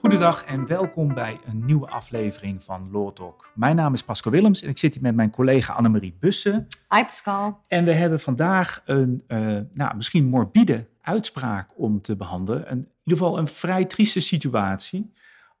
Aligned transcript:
Goedendag 0.00 0.44
en 0.44 0.66
welkom 0.66 1.14
bij 1.14 1.40
een 1.44 1.64
nieuwe 1.64 1.88
aflevering 1.88 2.64
van 2.64 2.88
Law 2.92 3.12
Talk. 3.12 3.50
Mijn 3.54 3.76
naam 3.76 3.94
is 3.94 4.02
Pascal 4.02 4.32
Willems 4.32 4.62
en 4.62 4.68
ik 4.68 4.78
zit 4.78 4.94
hier 4.94 5.02
met 5.02 5.14
mijn 5.14 5.30
collega 5.30 5.72
Annemarie 5.72 6.16
Bussen. 6.20 6.66
Hi 6.88 7.04
Pascal. 7.04 7.60
En 7.68 7.84
we 7.84 7.92
hebben 7.92 8.20
vandaag 8.20 8.82
een 8.84 9.24
uh, 9.28 9.60
nou, 9.72 9.96
misschien 9.96 10.24
morbide 10.24 10.88
uitspraak 11.00 11.70
om 11.76 12.00
te 12.00 12.16
behandelen. 12.16 12.70
Een, 12.70 12.78
in 12.78 12.88
ieder 13.04 13.24
geval 13.24 13.38
een 13.38 13.48
vrij 13.48 13.84
trieste 13.84 14.20
situatie 14.20 15.12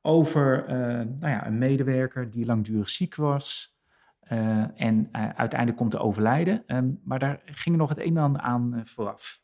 over 0.02 0.64
uh, 0.68 0.74
nou 1.18 1.32
ja, 1.32 1.46
een 1.46 1.58
medewerker 1.58 2.30
die 2.30 2.46
langdurig 2.46 2.90
ziek 2.90 3.14
was. 3.14 3.73
Uh, 4.32 4.80
en 4.80 5.08
uiteindelijk 5.12 5.76
komt 5.76 5.90
te 5.90 5.98
overlijden. 5.98 6.62
Um, 6.66 7.00
maar 7.04 7.18
daar 7.18 7.40
ging 7.44 7.76
nog 7.76 7.88
het 7.88 7.98
een 7.98 8.16
en 8.16 8.22
ander 8.22 8.40
aan 8.40 8.80
vooraf. 8.84 9.42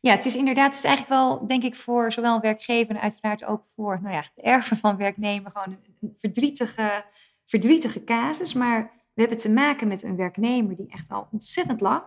Ja, 0.00 0.10
het 0.14 0.24
is 0.24 0.36
inderdaad, 0.36 0.66
het 0.66 0.84
is 0.84 0.84
eigenlijk 0.84 1.20
wel, 1.20 1.46
denk 1.46 1.62
ik, 1.62 1.74
voor 1.74 2.12
zowel 2.12 2.34
een 2.34 2.40
werkgever 2.40 2.94
en 2.94 3.00
uiteraard 3.00 3.44
ook 3.44 3.66
voor 3.66 3.98
nou 4.02 4.14
ja, 4.14 4.22
de 4.34 4.42
erven 4.42 4.76
van 4.76 4.96
werknemer 4.96 5.50
gewoon 5.54 5.78
een, 6.00 6.14
verdrietige, 6.16 7.04
verdrietige 7.44 8.04
casus. 8.04 8.52
Maar 8.52 8.90
we 9.14 9.20
hebben 9.20 9.38
te 9.38 9.50
maken 9.50 9.88
met 9.88 10.02
een 10.02 10.16
werknemer 10.16 10.76
die 10.76 10.88
echt 10.88 11.10
al 11.10 11.28
ontzettend 11.30 11.80
lang, 11.80 12.02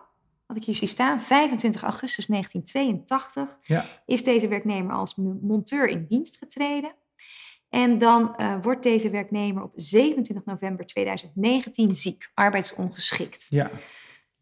wat 0.46 0.56
ik 0.56 0.64
hier 0.64 0.74
zie 0.74 0.88
staan, 0.88 1.20
25 1.20 1.82
augustus 1.82 2.26
1982, 2.26 3.58
ja. 3.62 3.84
is 4.06 4.24
deze 4.24 4.48
werknemer 4.48 4.94
als 4.94 5.16
monteur 5.40 5.88
in 5.88 6.06
dienst 6.08 6.38
getreden. 6.38 6.94
En 7.70 7.98
dan 7.98 8.34
uh, 8.40 8.54
wordt 8.62 8.82
deze 8.82 9.10
werknemer 9.10 9.62
op 9.62 9.72
27 9.74 10.44
november 10.44 10.86
2019 10.86 11.96
ziek, 11.96 12.30
arbeidsongeschikt. 12.34 13.46
Ja. 13.48 13.70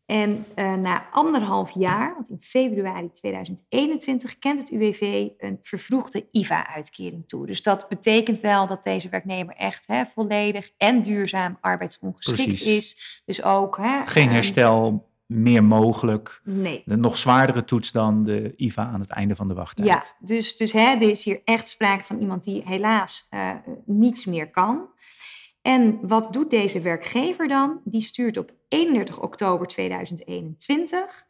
En 0.06 0.46
uh, 0.56 0.74
na 0.74 1.10
anderhalf 1.10 1.70
jaar, 1.70 2.14
want 2.14 2.28
in 2.28 2.40
februari 2.40 3.12
2021, 3.12 4.38
kent 4.38 4.58
het 4.58 4.70
UWV 4.70 5.28
een 5.38 5.58
vervroegde 5.62 6.28
IVA-uitkering 6.30 7.28
toe. 7.28 7.46
Dus 7.46 7.62
dat 7.62 7.88
betekent 7.88 8.40
wel 8.40 8.66
dat 8.66 8.84
deze 8.84 9.08
werknemer 9.08 9.54
echt 9.54 9.86
hè, 9.86 10.06
volledig 10.06 10.70
en 10.76 11.02
duurzaam 11.02 11.58
arbeidsongeschikt 11.60 12.44
Precies. 12.44 12.76
is. 12.76 13.22
Dus 13.24 13.42
ook. 13.42 13.76
Hè, 13.76 14.06
Geen 14.06 14.24
ehm, 14.24 14.32
herstel 14.32 15.07
meer 15.28 15.64
mogelijk. 15.64 16.40
Nee. 16.44 16.82
De 16.84 16.96
nog 16.96 17.18
zwaardere 17.18 17.64
toets 17.64 17.92
dan 17.92 18.24
de 18.24 18.54
IVA 18.56 18.86
aan 18.86 19.00
het 19.00 19.10
einde 19.10 19.36
van 19.36 19.48
de 19.48 19.54
wachttijd. 19.54 19.88
Ja, 19.88 20.02
dus, 20.18 20.56
dus 20.56 20.72
hè, 20.72 20.94
er 20.94 21.10
is 21.10 21.24
hier 21.24 21.40
echt 21.44 21.68
sprake 21.68 22.04
van 22.04 22.20
iemand 22.20 22.44
die 22.44 22.62
helaas 22.64 23.26
uh, 23.30 23.50
niets 23.84 24.24
meer 24.24 24.50
kan. 24.50 24.88
En 25.62 25.98
wat 26.02 26.32
doet 26.32 26.50
deze 26.50 26.80
werkgever 26.80 27.48
dan? 27.48 27.80
Die 27.84 28.00
stuurt 28.00 28.36
op 28.36 28.52
31 28.68 29.20
oktober 29.20 29.66
2021 29.66 31.26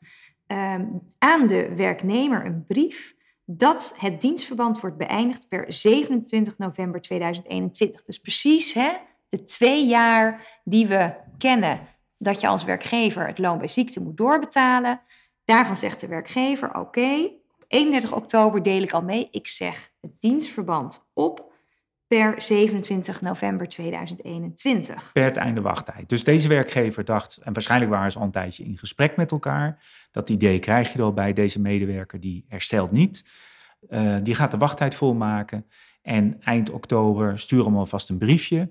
um, 0.46 1.00
aan 1.18 1.46
de 1.46 1.72
werknemer 1.76 2.46
een 2.46 2.64
brief 2.66 3.16
dat 3.44 3.94
het 3.98 4.20
dienstverband 4.20 4.80
wordt 4.80 4.96
beëindigd 4.96 5.48
per 5.48 5.72
27 5.72 6.58
november 6.58 7.00
2021. 7.00 8.02
Dus 8.02 8.18
precies 8.18 8.72
hè, 8.72 8.92
de 9.28 9.44
twee 9.44 9.86
jaar 9.86 10.60
die 10.64 10.86
we 10.86 11.14
kennen 11.38 11.80
dat 12.18 12.40
je 12.40 12.48
als 12.48 12.64
werkgever 12.64 13.26
het 13.26 13.38
loon 13.38 13.58
bij 13.58 13.68
ziekte 13.68 14.00
moet 14.00 14.16
doorbetalen. 14.16 15.00
Daarvan 15.44 15.76
zegt 15.76 16.00
de 16.00 16.06
werkgever: 16.06 16.74
Oké, 16.74 17.30
op 17.56 17.64
31 17.68 18.12
oktober 18.14 18.62
deel 18.62 18.82
ik 18.82 18.92
al 18.92 19.02
mee. 19.02 19.28
Ik 19.30 19.46
zeg 19.46 19.92
het 20.00 20.10
dienstverband 20.18 21.06
op 21.12 21.48
per 22.06 22.42
27 22.42 23.20
november 23.20 23.68
2021. 23.68 25.12
Per 25.12 25.24
het 25.24 25.36
einde 25.36 25.60
wachttijd. 25.60 26.08
Dus 26.08 26.24
deze 26.24 26.48
werkgever 26.48 27.04
dacht, 27.04 27.36
en 27.36 27.52
waarschijnlijk 27.52 27.90
waren 27.90 28.12
ze 28.12 28.18
al 28.18 28.24
een 28.24 28.30
tijdje 28.30 28.64
in 28.64 28.78
gesprek 28.78 29.16
met 29.16 29.30
elkaar, 29.30 29.84
dat 30.10 30.30
idee 30.30 30.58
krijg 30.58 30.92
je 30.92 31.02
al 31.02 31.12
bij 31.12 31.32
deze 31.32 31.60
medewerker, 31.60 32.20
die 32.20 32.44
herstelt 32.48 32.90
niet. 32.90 33.24
Uh, 33.88 34.16
die 34.22 34.34
gaat 34.34 34.50
de 34.50 34.56
wachttijd 34.56 34.94
volmaken 34.94 35.66
en 36.02 36.40
eind 36.42 36.70
oktober 36.70 37.38
stuur 37.38 37.64
hem 37.64 37.76
alvast 37.76 38.08
een 38.08 38.18
briefje. 38.18 38.70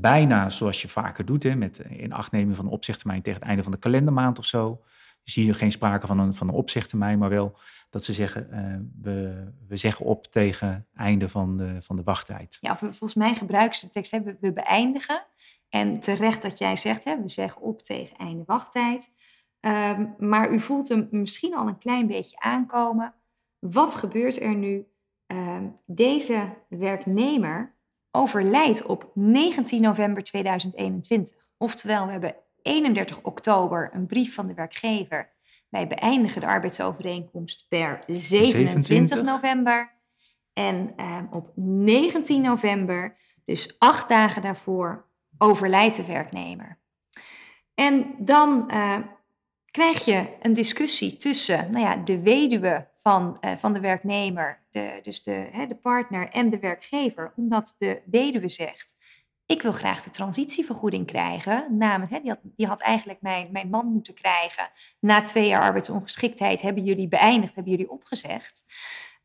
Bijna 0.00 0.50
zoals 0.50 0.82
je 0.82 0.88
vaker 0.88 1.24
doet, 1.24 1.42
hè, 1.42 1.54
met 1.54 1.78
in 1.78 2.12
achtneming 2.12 2.56
van 2.56 2.64
de 2.64 2.70
opzegtermijn 2.70 3.22
tegen 3.22 3.38
het 3.38 3.48
einde 3.48 3.62
van 3.62 3.72
de 3.72 3.78
kalendermaand 3.78 4.38
of 4.38 4.44
zo. 4.44 4.82
Zie 5.22 5.46
je 5.46 5.54
geen 5.54 5.72
sprake 5.72 6.06
van 6.06 6.18
een, 6.18 6.34
van 6.34 6.48
een 6.48 6.54
opzegtermijn, 6.54 7.18
maar 7.18 7.28
wel 7.28 7.58
dat 7.90 8.04
ze 8.04 8.12
zeggen, 8.12 8.48
uh, 8.52 8.76
we, 9.02 9.44
we 9.68 9.76
zeggen 9.76 10.06
op 10.06 10.26
tegen 10.26 10.86
einde 10.94 11.28
van 11.28 11.56
de, 11.56 11.76
van 11.80 11.96
de 11.96 12.02
wachttijd. 12.02 12.58
Ja, 12.60 12.76
volgens 12.76 13.14
mij 13.14 13.34
gebruiken 13.34 13.78
ze 13.78 13.86
de 13.86 13.92
tekst, 13.92 14.10
hè, 14.10 14.22
we, 14.40 14.52
beëindigen. 14.52 15.26
En 15.68 16.00
terecht 16.00 16.42
dat 16.42 16.58
jij 16.58 16.76
zegt, 16.76 17.04
hè, 17.04 17.20
we 17.20 17.28
zeggen 17.28 17.62
op 17.62 17.82
tegen 17.82 18.16
einde 18.16 18.42
wachttijd. 18.46 19.12
Um, 19.60 20.14
maar 20.18 20.52
u 20.52 20.60
voelt 20.60 20.88
hem 20.88 21.08
misschien 21.10 21.54
al 21.54 21.68
een 21.68 21.78
klein 21.78 22.06
beetje 22.06 22.40
aankomen. 22.40 23.14
Wat 23.58 23.94
gebeurt 23.94 24.40
er 24.40 24.54
nu? 24.54 24.86
Um, 25.26 25.76
deze 25.86 26.48
werknemer 26.68 27.73
overlijdt 28.14 28.82
op 28.82 29.10
19 29.14 29.82
november 29.82 30.22
2021. 30.22 31.36
Oftewel, 31.56 32.06
we 32.06 32.12
hebben 32.12 32.36
31 32.62 33.22
oktober 33.22 33.90
een 33.92 34.06
brief 34.06 34.34
van 34.34 34.46
de 34.46 34.54
werkgever 34.54 35.32
wij 35.74 35.86
beëindigen 35.86 36.40
de 36.40 36.46
arbeidsovereenkomst 36.46 37.66
per 37.68 38.02
27, 38.06 39.22
november. 39.22 39.92
En 40.52 40.92
uh, 40.96 41.18
op 41.30 41.52
19 41.56 42.42
november, 42.42 43.16
dus 43.44 43.78
acht 43.78 44.08
dagen 44.08 44.42
daarvoor, 44.42 45.08
overlijdt 45.38 45.96
de 45.96 46.04
werknemer. 46.04 46.78
En 47.74 48.14
dan 48.18 48.70
uh, 48.70 48.96
krijg 49.70 50.04
je 50.04 50.28
een 50.40 50.52
discussie 50.52 51.16
tussen 51.16 51.70
nou 51.70 51.84
ja, 51.84 51.96
de 51.96 52.20
weduwe 52.20 52.88
van, 53.04 53.36
uh, 53.40 53.52
van 53.56 53.72
de 53.72 53.80
werknemer, 53.80 54.58
de, 54.70 54.98
dus 55.02 55.22
de, 55.22 55.48
hè, 55.52 55.66
de 55.66 55.74
partner 55.74 56.28
en 56.28 56.50
de 56.50 56.58
werkgever, 56.58 57.32
omdat 57.36 57.74
de 57.78 58.02
weduwe 58.04 58.48
zegt: 58.48 58.96
ik 59.46 59.62
wil 59.62 59.72
graag 59.72 60.02
de 60.02 60.10
transitievergoeding 60.10 61.06
krijgen. 61.06 61.66
Namelijk, 61.78 62.12
hè, 62.12 62.20
die, 62.20 62.30
had, 62.30 62.40
die 62.42 62.66
had 62.66 62.80
eigenlijk 62.80 63.20
mijn, 63.22 63.48
mijn 63.52 63.68
man 63.68 63.86
moeten 63.86 64.14
krijgen. 64.14 64.68
Na 65.00 65.22
twee 65.22 65.48
jaar 65.48 65.62
arbeidsongeschiktheid 65.62 66.60
hebben 66.60 66.84
jullie 66.84 67.08
beëindigd, 67.08 67.54
hebben 67.54 67.72
jullie 67.72 67.90
opgezegd. 67.90 68.64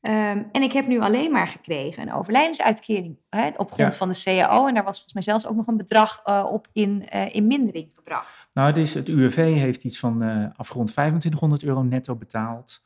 Um, 0.01 0.49
en 0.51 0.61
ik 0.61 0.71
heb 0.71 0.87
nu 0.87 0.99
alleen 0.99 1.31
maar 1.31 1.47
gekregen 1.47 2.01
een 2.01 2.13
overlijdensuitkering 2.13 3.17
hè, 3.29 3.49
op 3.57 3.71
grond 3.71 3.95
van 3.95 4.09
de 4.09 4.21
CAO. 4.23 4.67
En 4.67 4.73
daar 4.73 4.83
was 4.83 4.95
volgens 4.95 5.13
mij 5.13 5.23
zelfs 5.23 5.47
ook 5.47 5.55
nog 5.55 5.67
een 5.67 5.77
bedrag 5.77 6.21
uh, 6.25 6.45
op 6.51 6.67
in, 6.73 7.07
uh, 7.15 7.35
in 7.35 7.47
mindering 7.47 7.91
gebracht. 7.95 8.49
Nou, 8.53 8.67
het, 8.67 8.77
is, 8.77 8.93
het 8.93 9.07
UWV 9.07 9.53
heeft 9.53 9.83
iets 9.83 9.99
van 9.99 10.23
uh, 10.23 10.45
afgerond 10.55 10.87
2500 10.91 11.63
euro 11.63 11.83
netto 11.83 12.15
betaald. 12.15 12.83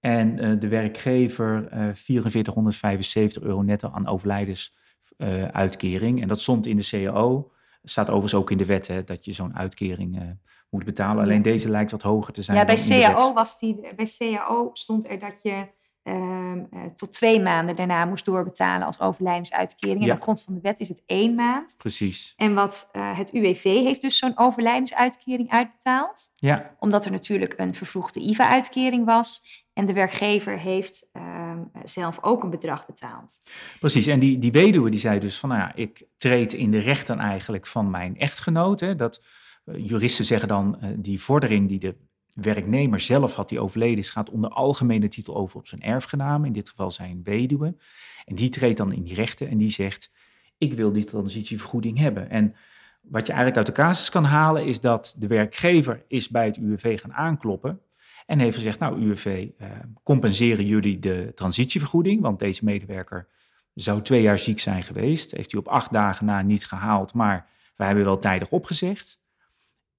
En 0.00 0.58
de 0.58 0.68
werkgever 0.68 1.68
4475 1.94 3.42
euro 3.42 3.62
netto 3.62 3.90
aan 3.90 4.06
overlijdens 4.06 4.76
uh, 5.18 5.44
uitkering. 5.44 6.22
En 6.22 6.28
dat 6.28 6.40
stond 6.40 6.66
in 6.66 6.76
de 6.76 6.88
CAO. 6.90 7.50
Staat 7.82 8.06
overigens 8.06 8.34
ook 8.34 8.50
in 8.50 8.58
de 8.58 8.64
wet 8.64 8.86
hè, 8.86 9.04
dat 9.04 9.24
je 9.24 9.32
zo'n 9.32 9.56
uitkering 9.56 10.36
moet 10.70 10.84
betalen. 10.84 11.22
Alleen 11.22 11.42
deze 11.42 11.70
lijkt 11.70 11.90
wat 11.90 12.02
hoger 12.02 12.32
te 12.32 12.42
zijn. 12.42 12.58
Ja, 12.58 12.64
bij 12.64 12.86
CAO, 12.88 13.32
was 13.32 13.58
die, 13.58 13.94
bij 13.96 14.08
CAO 14.18 14.70
stond 14.72 15.08
er 15.08 15.18
dat 15.18 15.42
je 15.42 15.66
uh, 16.08 16.62
tot 16.96 17.12
twee 17.12 17.40
maanden 17.40 17.76
daarna 17.76 18.04
moest 18.04 18.24
doorbetalen 18.24 18.86
als 18.86 19.00
overlijdensuitkering. 19.00 20.04
En 20.04 20.12
op 20.12 20.22
grond 20.22 20.42
van 20.42 20.54
de 20.54 20.60
wet 20.60 20.80
is 20.80 20.88
het 20.88 21.02
één 21.06 21.34
maand. 21.34 21.74
Precies. 21.78 22.32
En 22.36 22.54
wat 22.54 22.88
het 22.92 23.32
UWV 23.32 23.62
heeft 23.62 24.00
dus 24.00 24.18
zo'n 24.18 24.38
overlijdensuitkering 24.38 25.50
uitbetaald. 25.50 26.30
Ja. 26.34 26.74
Omdat 26.78 27.04
er 27.04 27.10
natuurlijk 27.10 27.54
een 27.56 27.74
vervroegde 27.74 28.20
IVA-uitkering 28.20 29.04
was. 29.04 29.64
En 29.72 29.86
de 29.86 29.92
werkgever 29.92 30.58
heeft 30.58 31.08
uh, 31.12 31.52
zelf 31.84 32.18
ook 32.20 32.42
een 32.42 32.50
bedrag 32.50 32.86
betaald. 32.86 33.40
Precies, 33.80 34.06
en 34.06 34.18
die, 34.18 34.38
die 34.38 34.52
weduwe 34.52 34.90
die 34.90 35.00
zei 35.00 35.18
dus 35.18 35.38
van, 35.38 35.48
nou 35.48 35.60
ja, 35.60 35.74
ik 35.74 36.06
treed 36.16 36.52
in 36.52 36.70
de 36.70 36.78
rechten 36.78 37.18
eigenlijk 37.18 37.66
van 37.66 37.90
mijn 37.90 38.18
echtgenoot. 38.18 38.80
Hè, 38.80 38.96
dat, 38.96 39.22
uh, 39.64 39.86
juristen 39.86 40.24
zeggen 40.24 40.48
dan, 40.48 40.78
die 40.96 41.22
vordering 41.22 41.68
die 41.68 41.78
de 41.78 41.96
werknemer 42.36 43.00
zelf 43.00 43.34
had, 43.34 43.48
die 43.48 43.60
overleden 43.60 43.98
is, 43.98 44.10
gaat 44.10 44.30
onder 44.30 44.50
algemene 44.50 45.08
titel 45.08 45.36
over 45.36 45.58
op 45.58 45.66
zijn 45.66 45.82
erfgenamen, 45.82 46.46
in 46.46 46.52
dit 46.52 46.68
geval 46.68 46.90
zijn 46.90 47.20
weduwe. 47.22 47.76
En 48.24 48.34
die 48.34 48.48
treedt 48.48 48.76
dan 48.76 48.92
in 48.92 49.02
die 49.02 49.14
rechten 49.14 49.48
en 49.48 49.58
die 49.58 49.70
zegt, 49.70 50.10
ik 50.58 50.72
wil 50.72 50.92
die 50.92 51.04
transitievergoeding 51.04 51.98
hebben. 51.98 52.30
En 52.30 52.54
wat 53.00 53.26
je 53.26 53.32
eigenlijk 53.32 53.56
uit 53.56 53.76
de 53.76 53.82
casus 53.82 54.10
kan 54.10 54.24
halen, 54.24 54.64
is 54.66 54.80
dat 54.80 55.14
de 55.18 55.26
werkgever 55.26 56.04
is 56.08 56.28
bij 56.28 56.44
het 56.44 56.56
UWV 56.56 57.00
gaan 57.00 57.12
aankloppen 57.12 57.80
en 58.26 58.38
heeft 58.38 58.56
gezegd, 58.56 58.78
nou 58.78 59.00
UWV, 59.00 59.48
uh, 59.58 59.68
compenseren 60.02 60.66
jullie 60.66 60.98
de 60.98 61.32
transitievergoeding, 61.34 62.22
want 62.22 62.38
deze 62.38 62.64
medewerker 62.64 63.28
zou 63.74 64.02
twee 64.02 64.22
jaar 64.22 64.38
ziek 64.38 64.60
zijn 64.60 64.82
geweest. 64.82 65.30
Heeft 65.30 65.50
hij 65.50 65.60
op 65.60 65.68
acht 65.68 65.92
dagen 65.92 66.26
na 66.26 66.42
niet 66.42 66.66
gehaald, 66.66 67.14
maar 67.14 67.48
wij 67.76 67.86
hebben 67.86 68.04
wel 68.04 68.18
tijdig 68.18 68.50
opgezegd. 68.50 69.20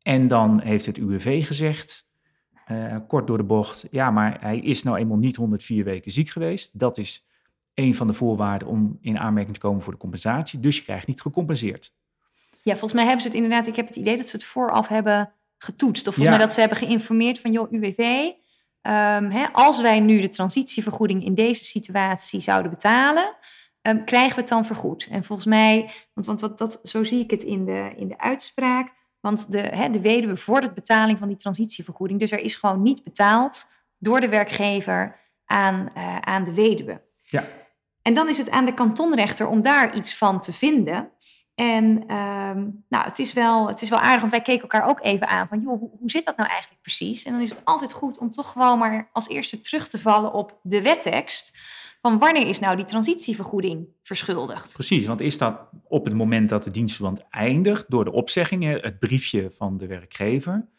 En 0.01 0.28
dan 0.28 0.62
heeft 0.62 0.86
het 0.86 0.98
UWV 0.98 1.45
gezegd, 1.45 2.06
uh, 2.72 2.96
kort 3.08 3.28
door 3.28 3.38
de 3.38 3.44
bocht, 3.44 3.86
ja, 3.92 4.12
maar 4.12 4.38
hij 4.42 4.60
is 4.60 4.84
nou 4.84 4.98
eenmaal 4.98 5.18
niet 5.18 5.36
104 5.36 5.84
weken 5.84 6.12
ziek 6.12 6.30
geweest. 6.30 6.80
Dat 6.80 6.98
is 6.98 7.25
een 7.74 7.96
van 7.96 8.08
de 8.08 8.14
voorwaarden 8.14 8.68
om 8.68 8.98
in 9.02 9.19
aanmerking 9.19 9.54
te 9.54 9.60
komen 9.60 9.81
voor 9.81 9.94
de 9.94 10.00
compensatie. 10.00 10.60
Dus 10.60 10.78
je 10.78 10.84
krijgt 10.84 11.08
niet 11.08 11.22
gecompenseerd. 11.22 11.94
Ja, 12.62 12.72
volgens 12.72 12.94
mij 12.94 13.04
hebben 13.04 13.22
ze 13.22 13.28
het 13.28 13.38
inderdaad, 13.38 13.68
ik 13.68 13.75
heb 13.75 13.88
het 13.88 13.96
idee 13.96 14.18
dat 14.18 14.28
ze 14.28 14.36
het 14.36 14.46
vooraf 14.46 14.88
hebben 14.88 15.34
getoetst. 15.58 16.08
Of 16.08 16.14
volgens 16.16 16.36
mij 16.36 16.46
dat 16.46 16.54
ze 16.54 16.60
hebben 16.60 16.78
geïnformeerd 16.78 17.40
van, 17.40 17.52
joh, 17.52 17.72
UWV, 17.72 18.31
ehm, 18.81 19.30
hè, 19.30 19.46
als 19.52 19.81
wij 19.81 20.00
nu 20.00 20.22
de 20.22 20.30
transitievergoeding 20.30 21.25
in 21.25 21.34
deze 21.34 21.64
situatie 21.64 22.40
zouden 22.40 22.72
betalen, 22.72 23.36
ehm, 23.81 24.04
krijgen 24.04 24.36
we 24.36 24.42
het 24.42 24.50
dan 24.50 24.66
vergoed? 24.66 25.08
En 25.12 25.24
volgens 25.24 25.48
mij, 25.48 25.92
want, 26.14 26.28
want 26.28 26.42
wat, 26.42 26.58
dat, 26.58 26.80
zo 26.84 27.04
zie 27.04 27.19
ik 27.19 27.31
het 27.31 27.44
in 27.44 27.66
de, 27.66 27.94
in 27.96 28.08
de 28.08 28.18
uitspraak, 28.18 28.94
want 29.28 29.52
de, 29.52 29.60
hè, 29.60 29.90
de 29.90 30.02
weduwe 30.02 30.38
vordert 30.38 30.74
betaling 30.74 31.20
van 31.20 31.28
die 31.28 31.38
transitievergoeding. 31.38 32.20
Dus 32.20 32.32
er 32.32 32.40
is 32.40 32.56
gewoon 32.56 32.82
niet 32.82 33.04
betaald 33.04 33.68
door 33.98 34.20
de 34.20 34.30
werkgever 34.30 35.20
aan, 35.46 35.90
uh, 35.98 36.18
aan 36.18 36.44
de 36.44 36.54
weduwe. 36.54 37.02
Ja. 37.24 37.48
En 38.02 38.14
dan 38.14 38.28
is 38.28 38.38
het 38.38 38.50
aan 38.50 38.66
de 38.66 38.74
kantonrechter 38.74 39.48
om 39.48 39.62
daar 39.62 39.96
iets 39.96 40.16
van 40.16 40.42
te 40.42 40.54
vinden. 40.54 41.12
En 41.56 41.86
um, 42.16 42.86
nou, 42.90 43.06
het 43.06 43.20
is, 43.20 43.34
wel, 43.34 43.68
het 43.68 43.82
is 43.82 43.90
wel 43.90 44.00
aardig, 44.00 44.20
want 44.20 44.32
wij 44.32 44.42
keken 44.42 44.62
elkaar 44.62 44.90
ook 44.90 45.04
even 45.04 45.28
aan 45.28 45.48
van, 45.48 45.62
joh, 45.62 45.80
hoe, 45.80 45.90
hoe, 46.00 46.10
zit 46.10 46.26
dat 46.26 46.38
nou 46.38 46.50
eigenlijk 46.50 46.82
precies? 46.82 47.24
En 47.24 47.32
dan 47.32 47.42
is 47.42 47.50
het 47.50 47.66
altijd 47.66 47.94
goed 47.94 48.18
om 48.18 48.32
toch 48.32 48.52
gewoon 48.52 48.78
maar 48.78 49.10
als 49.14 49.28
eerste 49.28 49.60
terug 49.60 49.88
te 49.88 50.00
vallen 50.00 50.34
op 50.34 50.60
de 50.62 50.82
wettekst. 50.82 51.54
Van 52.07 52.18
wanneer 52.18 52.48
is 52.48 52.59
nou 52.59 52.75
die 52.75 52.86
transitievergoeding 52.86 53.88
verschuldigd? 54.04 54.74
Precies, 54.74 55.06
want 55.06 55.21
is 55.21 55.38
dat 55.38 55.59
op 55.83 56.06
het 56.06 56.13
moment 56.13 56.50
dat 56.50 56.63
de 56.63 56.71
dienstverband 56.71 57.24
eindigt 57.30 57.86
door 57.88 58.04
de 58.04 58.12
opzegging, 58.12 58.81
het 58.81 59.00
briefje 59.00 59.51
van 59.54 59.77
de 59.77 59.88
werkgever? 59.88 60.69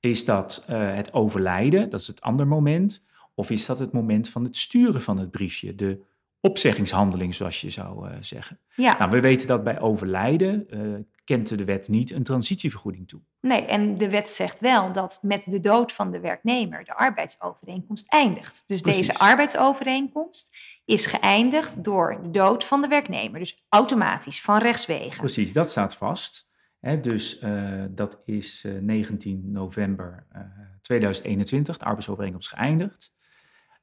Is 0.00 0.24
dat 0.24 0.64
uh, 0.70 0.94
het 0.94 1.12
overlijden, 1.12 1.90
dat 1.90 2.00
is 2.00 2.06
het 2.06 2.20
andere 2.20 2.48
moment? 2.48 3.04
Of 3.34 3.50
is 3.50 3.66
dat 3.66 3.78
het 3.78 3.92
moment 3.92 4.28
van 4.28 4.44
het 4.44 4.56
sturen 4.56 5.02
van 5.02 5.18
het 5.18 5.30
briefje, 5.30 5.74
de 5.74 6.00
opzeggingshandeling, 6.40 7.34
zoals 7.34 7.60
je 7.60 7.70
zou 7.70 8.08
uh, 8.08 8.16
zeggen. 8.20 8.60
Ja. 8.74 8.98
Nou, 8.98 9.10
we 9.10 9.20
weten 9.20 9.46
dat 9.46 9.64
bij 9.64 9.80
overlijden 9.80 10.66
uh, 10.70 10.98
kent 11.24 11.58
de 11.58 11.64
wet 11.64 11.88
niet 11.88 12.10
een 12.10 12.22
transitievergoeding 12.22 13.08
toe. 13.08 13.20
Nee, 13.40 13.64
en 13.64 13.96
de 13.96 14.10
wet 14.10 14.30
zegt 14.30 14.60
wel 14.60 14.92
dat 14.92 15.18
met 15.22 15.44
de 15.44 15.60
dood 15.60 15.92
van 15.92 16.10
de 16.10 16.20
werknemer 16.20 16.84
de 16.84 16.94
arbeidsovereenkomst 16.94 18.12
eindigt. 18.12 18.62
Dus 18.66 18.80
Precies. 18.80 19.06
deze 19.06 19.18
arbeidsovereenkomst 19.18 20.56
is 20.84 21.06
geëindigd 21.06 21.84
door 21.84 22.18
de 22.22 22.30
dood 22.30 22.64
van 22.64 22.80
de 22.80 22.88
werknemer. 22.88 23.38
Dus 23.38 23.64
automatisch, 23.68 24.40
van 24.40 24.58
rechtswegen. 24.58 25.18
Precies, 25.18 25.52
dat 25.52 25.70
staat 25.70 25.94
vast. 25.94 26.46
He, 26.80 27.00
dus 27.00 27.42
uh, 27.42 27.84
dat 27.90 28.22
is 28.24 28.66
19 28.80 29.50
november 29.50 30.26
2021, 30.80 31.78
de 31.78 31.84
arbeidsovereenkomst 31.84 32.48
geëindigd. 32.48 33.16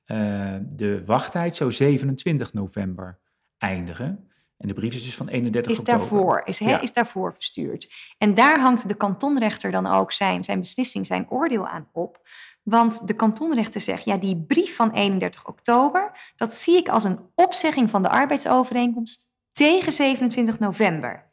Uh, 0.08 0.56
de 0.62 1.06
wachttijd 1.06 1.56
zou 1.56 1.72
27 1.72 2.54
november 2.54 3.20
eindigen. 3.58 4.30
En 4.58 4.68
de 4.68 4.74
brief 4.74 4.94
is 4.94 5.04
dus 5.04 5.16
van 5.16 5.28
31 5.28 5.72
is 5.72 5.80
oktober. 5.80 6.00
Daarvoor, 6.00 6.42
is, 6.46 6.60
he, 6.60 6.70
Ja. 6.70 6.82
is 6.82 6.94
daarvoor 6.94 7.34
verstuurd. 7.34 7.94
En 8.18 8.34
daar 8.34 8.60
hangt 8.60 8.88
de 8.88 8.96
kantonrechter 8.96 9.72
dan 9.72 9.88
ook 9.88 10.12
zijn, 10.12 10.44
zijn 10.44 10.60
beslissing, 10.60 11.06
zijn 11.06 11.30
oordeel 11.30 11.68
aan 11.68 11.90
op. 11.92 12.28
Want 12.64 13.08
de 13.08 13.14
kantonrechter 13.14 13.82
zegt, 13.82 14.06
ja, 14.06 14.18
die 14.18 14.44
brief 14.48 14.76
van 14.76 14.92
31 14.92 15.48
oktober, 15.48 16.32
dat 16.36 16.56
zie 16.56 16.78
ik 16.78 16.90
als 16.90 17.04
een 17.04 17.20
opzegging 17.36 17.90
van 17.90 18.02
de 18.02 18.10
arbeidsovereenkomst 18.10 19.34
tegen 19.52 19.92
27 19.92 20.60
november. 20.60 21.32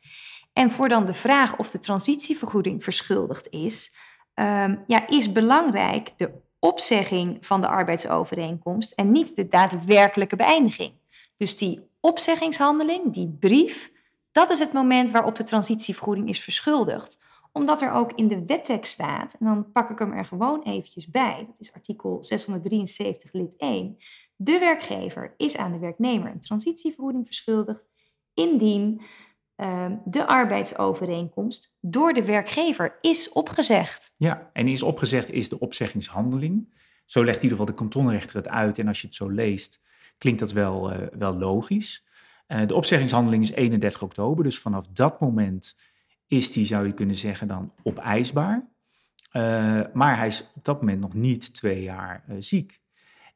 En 0.52 0.70
voor 0.70 0.88
dan 0.88 1.04
de 1.04 1.14
vraag 1.14 1.56
of 1.56 1.70
de 1.70 1.78
transitievergoeding 1.78 2.84
verschuldigd 2.84 3.48
is, 3.50 3.94
um, 4.34 4.84
ja, 4.86 5.08
is 5.08 5.32
belangrijk 5.32 6.12
de 6.16 6.41
opzegging 6.64 7.46
van 7.46 7.60
de 7.60 7.68
arbeidsovereenkomst 7.68 8.92
en 8.92 9.12
niet 9.12 9.36
de 9.36 9.48
daadwerkelijke 9.48 10.36
beëindiging. 10.36 10.92
Dus 11.36 11.56
die 11.56 11.80
opzeggingshandeling, 12.00 13.12
die 13.12 13.36
brief, 13.40 13.92
dat 14.32 14.50
is 14.50 14.58
het 14.58 14.72
moment 14.72 15.10
waarop 15.10 15.34
de 15.34 15.42
transitievergoeding 15.42 16.28
is 16.28 16.42
verschuldigd. 16.42 17.20
Omdat 17.52 17.80
er 17.80 17.92
ook 17.92 18.12
in 18.12 18.28
de 18.28 18.44
wettekst 18.46 18.92
staat, 18.92 19.36
en 19.38 19.46
dan 19.46 19.72
pak 19.72 19.90
ik 19.90 19.98
hem 19.98 20.12
er 20.12 20.24
gewoon 20.24 20.62
eventjes 20.62 21.10
bij, 21.10 21.44
dat 21.46 21.60
is 21.60 21.72
artikel 21.72 22.24
673 22.24 23.32
lid 23.32 23.56
1. 23.56 23.96
De 24.36 24.58
werkgever 24.58 25.34
is 25.36 25.56
aan 25.56 25.72
de 25.72 25.78
werknemer 25.78 26.30
een 26.30 26.40
transitievergoeding 26.40 27.26
verschuldigd 27.26 27.88
indien 28.34 29.02
de 30.04 30.26
arbeidsovereenkomst 30.26 31.74
door 31.80 32.12
de 32.12 32.24
werkgever 32.24 32.98
is 33.00 33.32
opgezegd. 33.32 34.14
Ja, 34.16 34.50
en 34.52 34.68
is 34.68 34.82
opgezegd 34.82 35.30
is 35.30 35.48
de 35.48 35.58
opzeggingshandeling. 35.58 36.74
Zo 37.04 37.24
legt 37.24 37.36
in 37.36 37.42
ieder 37.42 37.58
geval 37.58 37.74
de 37.74 37.80
kantonrechter 37.80 38.36
het 38.36 38.48
uit. 38.48 38.78
En 38.78 38.88
als 38.88 39.00
je 39.00 39.06
het 39.06 39.16
zo 39.16 39.28
leest, 39.28 39.82
klinkt 40.18 40.40
dat 40.40 40.52
wel, 40.52 40.92
uh, 40.92 41.06
wel 41.12 41.36
logisch. 41.36 42.06
Uh, 42.48 42.66
de 42.66 42.74
opzeggingshandeling 42.74 43.42
is 43.42 43.50
31 43.50 44.02
oktober, 44.02 44.44
dus 44.44 44.58
vanaf 44.58 44.86
dat 44.86 45.20
moment 45.20 45.76
is 46.26 46.52
die, 46.52 46.64
zou 46.64 46.86
je 46.86 46.94
kunnen 46.94 47.16
zeggen, 47.16 47.48
dan 47.48 47.72
opeisbaar. 47.82 48.70
Uh, 49.32 49.80
maar 49.92 50.16
hij 50.16 50.26
is 50.26 50.50
op 50.54 50.64
dat 50.64 50.80
moment 50.80 51.00
nog 51.00 51.14
niet 51.14 51.54
twee 51.54 51.82
jaar 51.82 52.24
ziek. 52.38 52.80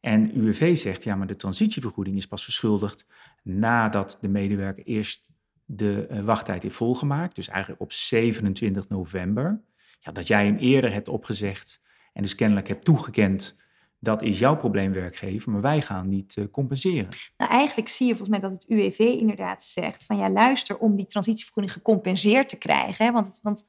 En 0.00 0.38
UWV 0.38 0.76
zegt, 0.76 1.05
ja, 1.05 1.17
maar 1.17 1.26
de 1.26 1.37
transitievergoeding 1.37 2.17
is 2.17 2.26
pas 2.26 2.44
verschuldigd 2.44 3.06
nadat 3.43 4.19
de 4.20 4.28
medewerker 4.28 4.84
eerst 4.84 5.31
de 5.67 6.07
uh, 6.11 6.21
wachttijd 6.21 6.63
heeft 6.63 6.75
volgemaakt. 6.75 7.37
Dus 7.37 7.49
eigenlijk 7.49 7.81
op 7.81 7.93
27 7.93 8.89
november. 8.89 9.61
Ja, 10.01 10.13
dat 10.13 10.27
jij 10.27 10.45
hem 10.45 10.57
eerder 10.57 10.93
hebt 10.93 11.09
opgezegd 11.09 11.83
en 12.13 12.23
dus 12.23 12.35
kennelijk 12.35 12.69
hebt 12.69 12.85
toegekend 12.85 13.57
dat 13.99 14.23
is 14.23 14.39
jouw 14.39 14.57
probleem, 14.57 14.93
werkgever, 14.93 15.51
maar 15.51 15.61
wij 15.61 15.81
gaan 15.81 16.09
niet 16.09 16.37
uh, 16.37 16.45
compenseren. 16.51 17.09
Nou, 17.37 17.51
eigenlijk 17.51 17.89
zie 17.89 18.07
je 18.07 18.17
volgens 18.17 18.39
mij 18.39 18.49
dat 18.49 18.53
het 18.53 18.69
UWV 18.69 18.99
inderdaad 18.99 19.63
zegt 19.63 20.05
van 20.05 20.17
ja, 20.17 20.31
luister, 20.31 20.79
om 20.79 20.97
die 20.97 21.07
transitievergoeding 21.07 21.75
gecompenseerd 21.75 22.49
te 22.49 22.59
krijgen. 22.59 23.05
Hè, 23.05 23.12
want 23.12 23.39
want 23.43 23.67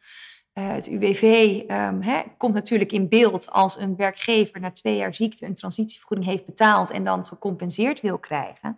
uh, 0.57 0.71
het 0.71 0.87
UWV 0.87 1.61
um, 1.67 2.01
hè, 2.01 2.21
komt 2.37 2.53
natuurlijk 2.53 2.91
in 2.91 3.09
beeld 3.09 3.51
als 3.51 3.79
een 3.79 3.95
werkgever 3.95 4.59
na 4.59 4.71
twee 4.71 4.95
jaar 4.95 5.13
ziekte 5.13 5.45
een 5.45 5.53
transitievergoeding 5.53 6.29
heeft 6.29 6.45
betaald 6.45 6.91
en 6.91 7.03
dan 7.03 7.25
gecompenseerd 7.25 8.01
wil 8.01 8.17
krijgen. 8.17 8.75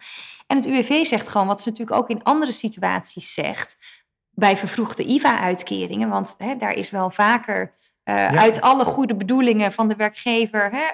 En 0.47 0.57
het 0.57 0.65
UWV 0.65 1.05
zegt 1.05 1.27
gewoon, 1.27 1.47
wat 1.47 1.61
ze 1.61 1.69
natuurlijk 1.69 1.97
ook 1.97 2.09
in 2.09 2.23
andere 2.23 2.51
situaties 2.51 3.33
zegt, 3.33 3.77
bij 4.29 4.57
vervroegde 4.57 5.03
IVA-uitkeringen, 5.03 6.09
want 6.09 6.35
hè, 6.37 6.55
daar 6.55 6.73
is 6.73 6.89
wel 6.89 7.09
vaker 7.09 7.73
uh, 8.09 8.15
ja. 8.15 8.35
uit 8.35 8.61
alle 8.61 8.85
goede 8.85 9.15
bedoelingen 9.15 9.71
van 9.71 9.87
de 9.87 9.95
werkgever. 9.95 10.71
Hè, 10.71 10.87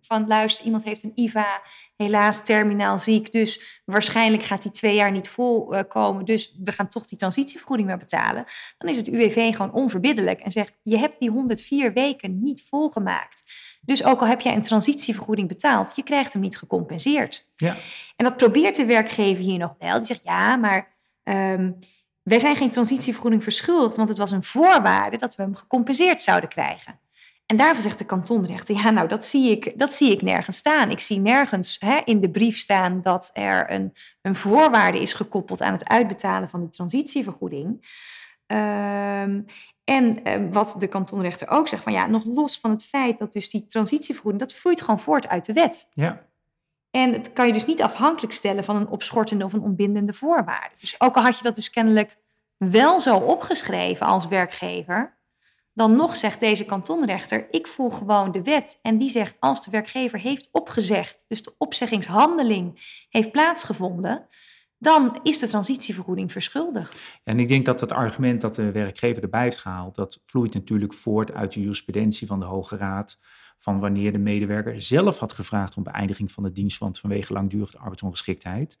van 0.00 0.26
luister, 0.26 0.64
iemand 0.64 0.84
heeft 0.84 1.02
een 1.02 1.12
IVA, 1.14 1.60
helaas 1.98 2.44
terminaal 2.44 2.98
ziek. 2.98 3.32
Dus 3.32 3.80
waarschijnlijk 3.84 4.42
gaat 4.42 4.62
die 4.62 4.70
twee 4.70 4.94
jaar 4.94 5.10
niet 5.10 5.28
volkomen. 5.28 6.24
Dus 6.24 6.56
we 6.64 6.72
gaan 6.72 6.88
toch 6.88 7.06
die 7.06 7.18
transitievergoeding 7.18 7.88
maar 7.88 7.98
betalen. 7.98 8.44
Dan 8.78 8.90
is 8.90 8.96
het 8.96 9.08
UWV 9.08 9.54
gewoon 9.54 9.72
onverbiddelijk 9.72 10.40
en 10.40 10.52
zegt: 10.52 10.78
Je 10.82 10.98
hebt 10.98 11.18
die 11.18 11.30
104 11.30 11.92
weken 11.92 12.42
niet 12.42 12.64
volgemaakt. 12.68 13.42
Dus 13.80 14.04
ook 14.04 14.20
al 14.20 14.26
heb 14.26 14.40
jij 14.40 14.54
een 14.54 14.60
transitievergoeding 14.60 15.48
betaald, 15.48 15.96
je 15.96 16.02
krijgt 16.02 16.32
hem 16.32 16.42
niet 16.42 16.58
gecompenseerd. 16.58 17.46
Ja. 17.56 17.76
En 18.16 18.24
dat 18.24 18.36
probeert 18.36 18.76
de 18.76 18.84
werkgever 18.84 19.44
hier 19.44 19.58
nog 19.58 19.74
wel. 19.78 19.96
Die 19.96 20.06
zegt: 20.06 20.24
Ja, 20.24 20.56
maar. 20.56 20.96
Um, 21.22 21.78
wij 22.22 22.38
zijn 22.38 22.56
geen 22.56 22.70
transitievergoeding 22.70 23.42
verschuldigd, 23.42 23.96
want 23.96 24.08
het 24.08 24.18
was 24.18 24.30
een 24.30 24.44
voorwaarde 24.44 25.16
dat 25.16 25.36
we 25.36 25.42
hem 25.42 25.54
gecompenseerd 25.54 26.22
zouden 26.22 26.48
krijgen. 26.48 27.00
En 27.48 27.56
daarvan 27.56 27.82
zegt 27.82 27.98
de 27.98 28.04
kantonrechter, 28.04 28.74
ja 28.74 28.90
nou 28.90 29.08
dat 29.08 29.24
zie 29.24 29.50
ik, 29.50 29.78
dat 29.78 29.92
zie 29.92 30.12
ik 30.12 30.22
nergens 30.22 30.56
staan. 30.56 30.90
Ik 30.90 31.00
zie 31.00 31.20
nergens 31.20 31.76
hè, 31.80 32.00
in 32.04 32.20
de 32.20 32.30
brief 32.30 32.58
staan 32.58 33.00
dat 33.00 33.30
er 33.32 33.70
een, 33.70 33.94
een 34.22 34.34
voorwaarde 34.34 35.00
is 35.00 35.12
gekoppeld 35.12 35.62
aan 35.62 35.72
het 35.72 35.88
uitbetalen 35.88 36.48
van 36.48 36.60
die 36.60 36.68
transitievergoeding. 36.68 37.66
Um, 38.46 39.44
en 39.84 40.32
um, 40.32 40.52
wat 40.52 40.74
de 40.78 40.86
kantonrechter 40.86 41.48
ook 41.48 41.68
zegt, 41.68 41.82
van 41.82 41.92
ja, 41.92 42.06
nog 42.06 42.24
los 42.24 42.60
van 42.60 42.70
het 42.70 42.84
feit 42.84 43.18
dat 43.18 43.32
dus 43.32 43.50
die 43.50 43.66
transitievergoeding, 43.66 44.42
dat 44.42 44.58
vloeit 44.58 44.80
gewoon 44.80 45.00
voort 45.00 45.28
uit 45.28 45.44
de 45.44 45.52
wet. 45.52 45.88
Ja. 45.92 46.26
En 46.90 47.12
het 47.12 47.32
kan 47.32 47.46
je 47.46 47.52
dus 47.52 47.66
niet 47.66 47.82
afhankelijk 47.82 48.32
stellen 48.32 48.64
van 48.64 48.76
een 48.76 48.88
opschortende 48.88 49.44
of 49.44 49.52
een 49.52 49.62
ontbindende 49.62 50.12
voorwaarde. 50.14 50.74
Dus 50.78 50.94
ook 51.00 51.16
al 51.16 51.22
had 51.22 51.36
je 51.36 51.42
dat 51.42 51.54
dus 51.54 51.70
kennelijk 51.70 52.16
wel 52.56 53.00
zo 53.00 53.16
opgeschreven 53.16 54.06
als 54.06 54.26
werkgever, 54.26 55.17
dan 55.78 55.94
nog 55.94 56.16
zegt 56.16 56.40
deze 56.40 56.64
kantonrechter, 56.64 57.46
ik 57.50 57.66
volg 57.66 57.98
gewoon 57.98 58.32
de 58.32 58.42
wet. 58.42 58.78
En 58.82 58.98
die 58.98 59.10
zegt, 59.10 59.36
als 59.40 59.64
de 59.64 59.70
werkgever 59.70 60.18
heeft 60.18 60.48
opgezegd, 60.52 61.24
dus 61.26 61.42
de 61.42 61.54
opzeggingshandeling 61.58 62.96
heeft 63.08 63.30
plaatsgevonden, 63.30 64.26
dan 64.78 65.20
is 65.22 65.38
de 65.38 65.46
transitievergoeding 65.46 66.32
verschuldigd. 66.32 67.02
En 67.24 67.38
ik 67.38 67.48
denk 67.48 67.64
dat 67.64 67.80
het 67.80 67.92
argument 67.92 68.40
dat 68.40 68.54
de 68.54 68.72
werkgever 68.72 69.22
erbij 69.22 69.42
heeft 69.42 69.58
gehaald, 69.58 69.94
dat 69.94 70.20
vloeit 70.24 70.54
natuurlijk 70.54 70.94
voort 70.94 71.32
uit 71.32 71.52
de 71.52 71.60
jurisprudentie 71.60 72.26
van 72.26 72.40
de 72.40 72.46
Hoge 72.46 72.76
Raad 72.76 73.18
van 73.58 73.80
wanneer 73.80 74.12
de 74.12 74.18
medewerker 74.18 74.80
zelf 74.80 75.18
had 75.18 75.32
gevraagd 75.32 75.76
om 75.76 75.82
beëindiging 75.82 76.32
van 76.32 76.42
de 76.42 76.52
dienstverband 76.52 76.98
vanwege 76.98 77.32
langdurige 77.32 77.78
arbeidsongeschiktheid. 77.78 78.78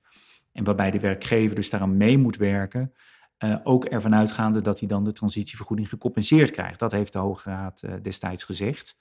En 0.52 0.64
waarbij 0.64 0.90
de 0.90 1.00
werkgever 1.00 1.56
dus 1.56 1.70
daaraan 1.70 1.96
mee 1.96 2.18
moet 2.18 2.36
werken, 2.36 2.92
uh, 3.44 3.56
ook 3.62 3.84
ervan 3.84 4.14
uitgaande 4.14 4.60
dat 4.60 4.78
hij 4.78 4.88
dan 4.88 5.04
de 5.04 5.12
transitievergoeding 5.12 5.88
gecompenseerd 5.88 6.50
krijgt. 6.50 6.78
Dat 6.78 6.92
heeft 6.92 7.12
de 7.12 7.18
Hoge 7.18 7.50
Raad 7.50 7.82
uh, 7.84 7.92
destijds 8.02 8.44
gezegd. 8.44 8.98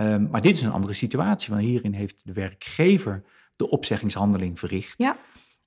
Um, 0.00 0.28
maar 0.30 0.40
dit 0.40 0.56
is 0.56 0.62
een 0.62 0.72
andere 0.72 0.92
situatie, 0.92 1.54
want 1.54 1.66
hierin 1.66 1.92
heeft 1.92 2.26
de 2.26 2.32
werkgever 2.32 3.22
de 3.56 3.70
opzeggingshandeling 3.70 4.58
verricht. 4.58 4.94
Ja. 4.98 5.16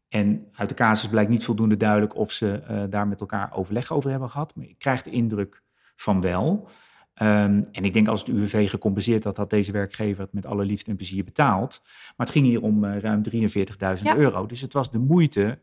En 0.08 0.48
uit 0.54 0.70
de 0.70 0.76
casus 0.76 1.10
blijkt 1.10 1.30
niet 1.30 1.46
voldoende 1.46 1.78
duidelijk 1.78 2.16
of 2.16 2.32
ze 2.32 2.62
uh, 2.70 2.84
daar 2.90 3.08
met 3.08 3.20
elkaar 3.20 3.54
overleg 3.54 3.92
over 3.92 4.10
hebben 4.10 4.30
gehad. 4.30 4.56
Maar 4.56 4.66
ik 4.66 4.80
krijg 4.80 5.02
de 5.02 5.10
indruk 5.10 5.62
van 5.96 6.22
wel. 6.22 6.70
Ehm, 7.14 7.64
en 7.72 7.84
ik 7.84 7.94
denk 7.94 8.08
als 8.08 8.20
het 8.20 8.30
UWV 8.30 8.70
gecompenseerd 8.70 9.24
had, 9.24 9.38
had 9.38 9.50
deze 9.50 9.72
werkgever 9.72 10.24
het 10.24 10.34
met 10.34 10.46
alle 10.46 10.66
liefde 10.66 10.92
en 10.92 10.98
plezier 10.98 11.24
betaald. 11.24 11.82
Maar 12.16 12.26
het 12.26 12.36
ging 12.36 12.46
hier 12.46 12.62
om 12.62 12.84
uh, 12.84 13.00
ruim 13.00 13.22
43.000 13.30 14.18
euro. 14.18 14.46
Dus 14.46 14.62
het 14.62 14.74
was 14.74 14.92
de 14.92 15.00
moeite 15.00 15.60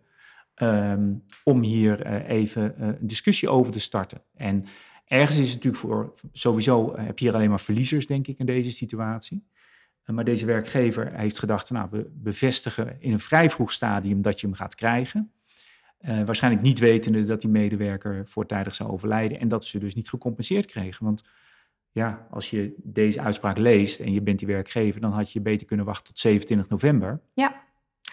ehm, 0.56 1.14
om 1.44 1.62
hier 1.62 2.06
uh, 2.06 2.28
even 2.28 2.74
uh, 2.78 2.86
een 2.86 3.06
discussie 3.06 3.48
over 3.48 3.72
te 3.72 3.80
starten. 3.80 4.22
En 4.34 4.64
ergens 5.04 5.38
is 5.38 5.52
het 5.52 5.64
natuurlijk 5.64 5.82
voor, 5.82 6.12
sowieso 6.32 6.96
heb 6.96 7.18
je 7.18 7.24
hier 7.24 7.34
alleen 7.34 7.48
maar 7.48 7.60
verliezers, 7.60 8.06
denk 8.06 8.26
ik, 8.26 8.38
in 8.38 8.46
deze 8.46 8.70
situatie. 8.70 9.46
maar 10.04 10.24
deze 10.24 10.46
werkgever 10.46 11.12
heeft 11.12 11.38
gedacht, 11.38 11.70
nou, 11.70 11.88
we 11.90 12.10
bevestigen 12.12 12.96
in 13.00 13.12
een 13.12 13.20
vrij 13.20 13.50
vroeg 13.50 13.72
stadium 13.72 14.22
dat 14.22 14.40
je 14.40 14.46
hem 14.46 14.56
gaat 14.56 14.74
krijgen. 14.74 15.30
Waarschijnlijk 16.24 16.62
niet 16.62 16.78
wetende 16.78 17.24
dat 17.24 17.40
die 17.40 17.50
medewerker 17.50 18.28
voortijdig 18.28 18.74
zou 18.74 18.90
overlijden 18.90 19.40
en 19.40 19.48
dat 19.48 19.64
ze 19.64 19.78
dus 19.78 19.94
niet 19.94 20.08
gecompenseerd 20.08 20.66
kregen. 20.66 21.04
Want 21.04 21.22
ja, 21.96 22.26
als 22.30 22.50
je 22.50 22.74
deze 22.82 23.20
uitspraak 23.20 23.58
leest 23.58 24.00
en 24.00 24.12
je 24.12 24.22
bent 24.22 24.38
die 24.38 24.48
werkgever, 24.48 25.00
dan 25.00 25.12
had 25.12 25.32
je 25.32 25.40
beter 25.40 25.66
kunnen 25.66 25.86
wachten 25.86 26.04
tot 26.04 26.18
27 26.18 26.68
november. 26.68 27.20
Ja. 27.34 27.64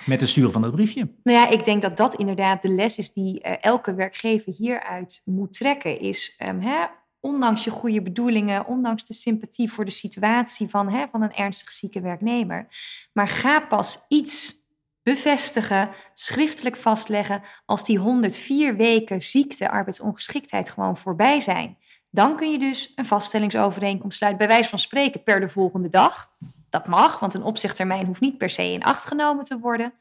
Met 0.06 0.22
het 0.22 0.30
sturen 0.30 0.52
van 0.52 0.62
dat 0.62 0.72
briefje. 0.72 1.10
Nou 1.24 1.38
ja, 1.38 1.50
ik 1.50 1.66
denk 1.66 1.82
dat 1.82 1.98
dat 1.98 2.16
inderdaad 2.16 2.62
de 2.62 2.70
les 2.70 2.98
is 2.98 3.12
die 3.12 3.46
uh, 3.46 3.54
elke 3.62 3.94
werkgever 3.94 4.54
hieruit 4.54 5.22
moet 5.26 5.54
trekken. 5.54 6.00
Is 6.00 6.40
um, 6.46 6.60
hè, 6.60 6.86
ondanks 7.20 7.64
je 7.64 7.70
goede 7.70 8.02
bedoelingen, 8.02 8.68
ondanks 8.68 9.04
de 9.04 9.14
sympathie 9.14 9.72
voor 9.72 9.86
de 9.86 9.92
situatie 9.92 10.70
van, 10.70 10.90
hè, 10.90 11.06
van 11.12 11.22
een 11.22 11.34
ernstig 11.34 11.72
zieke 11.72 12.02
werknemer. 12.02 12.68
Maar 13.14 13.28
ga 13.28 13.60
pas 13.60 14.06
iets 14.08 14.62
bevestigen, 15.04 15.90
schriftelijk 16.14 16.76
vastleggen 16.78 17.42
als 17.66 17.86
die 17.86 17.98
104 17.98 18.76
weken 18.76 19.24
ziekte, 19.24 19.70
arbeidsongeschiktheid 19.70 20.70
gewoon 20.70 20.98
voorbij 20.98 21.40
zijn. 21.40 21.78
Dan 22.14 22.36
kun 22.36 22.52
je 22.52 22.60
dus 22.60 22.92
een 22.96 23.06
vaststellingsovereenkomst 23.06 24.18
sluiten, 24.18 24.48
bij 24.48 24.56
wijze 24.56 24.70
van 24.70 24.80
spreken 24.80 25.24
per 25.24 25.40
de 25.40 25.50
volgende 25.50 25.90
dag. 25.90 26.32
Dat 26.70 26.88
mag, 26.88 27.20
want 27.20 27.34
een 27.34 27.44
opzichttermijn 27.44 28.06
hoeft 28.06 28.22
niet 28.22 28.38
per 28.38 28.50
se 28.50 28.64
in 28.64 28.84
acht 28.84 29.06
genomen 29.06 29.46
te 29.46 29.60
worden. 29.60 29.94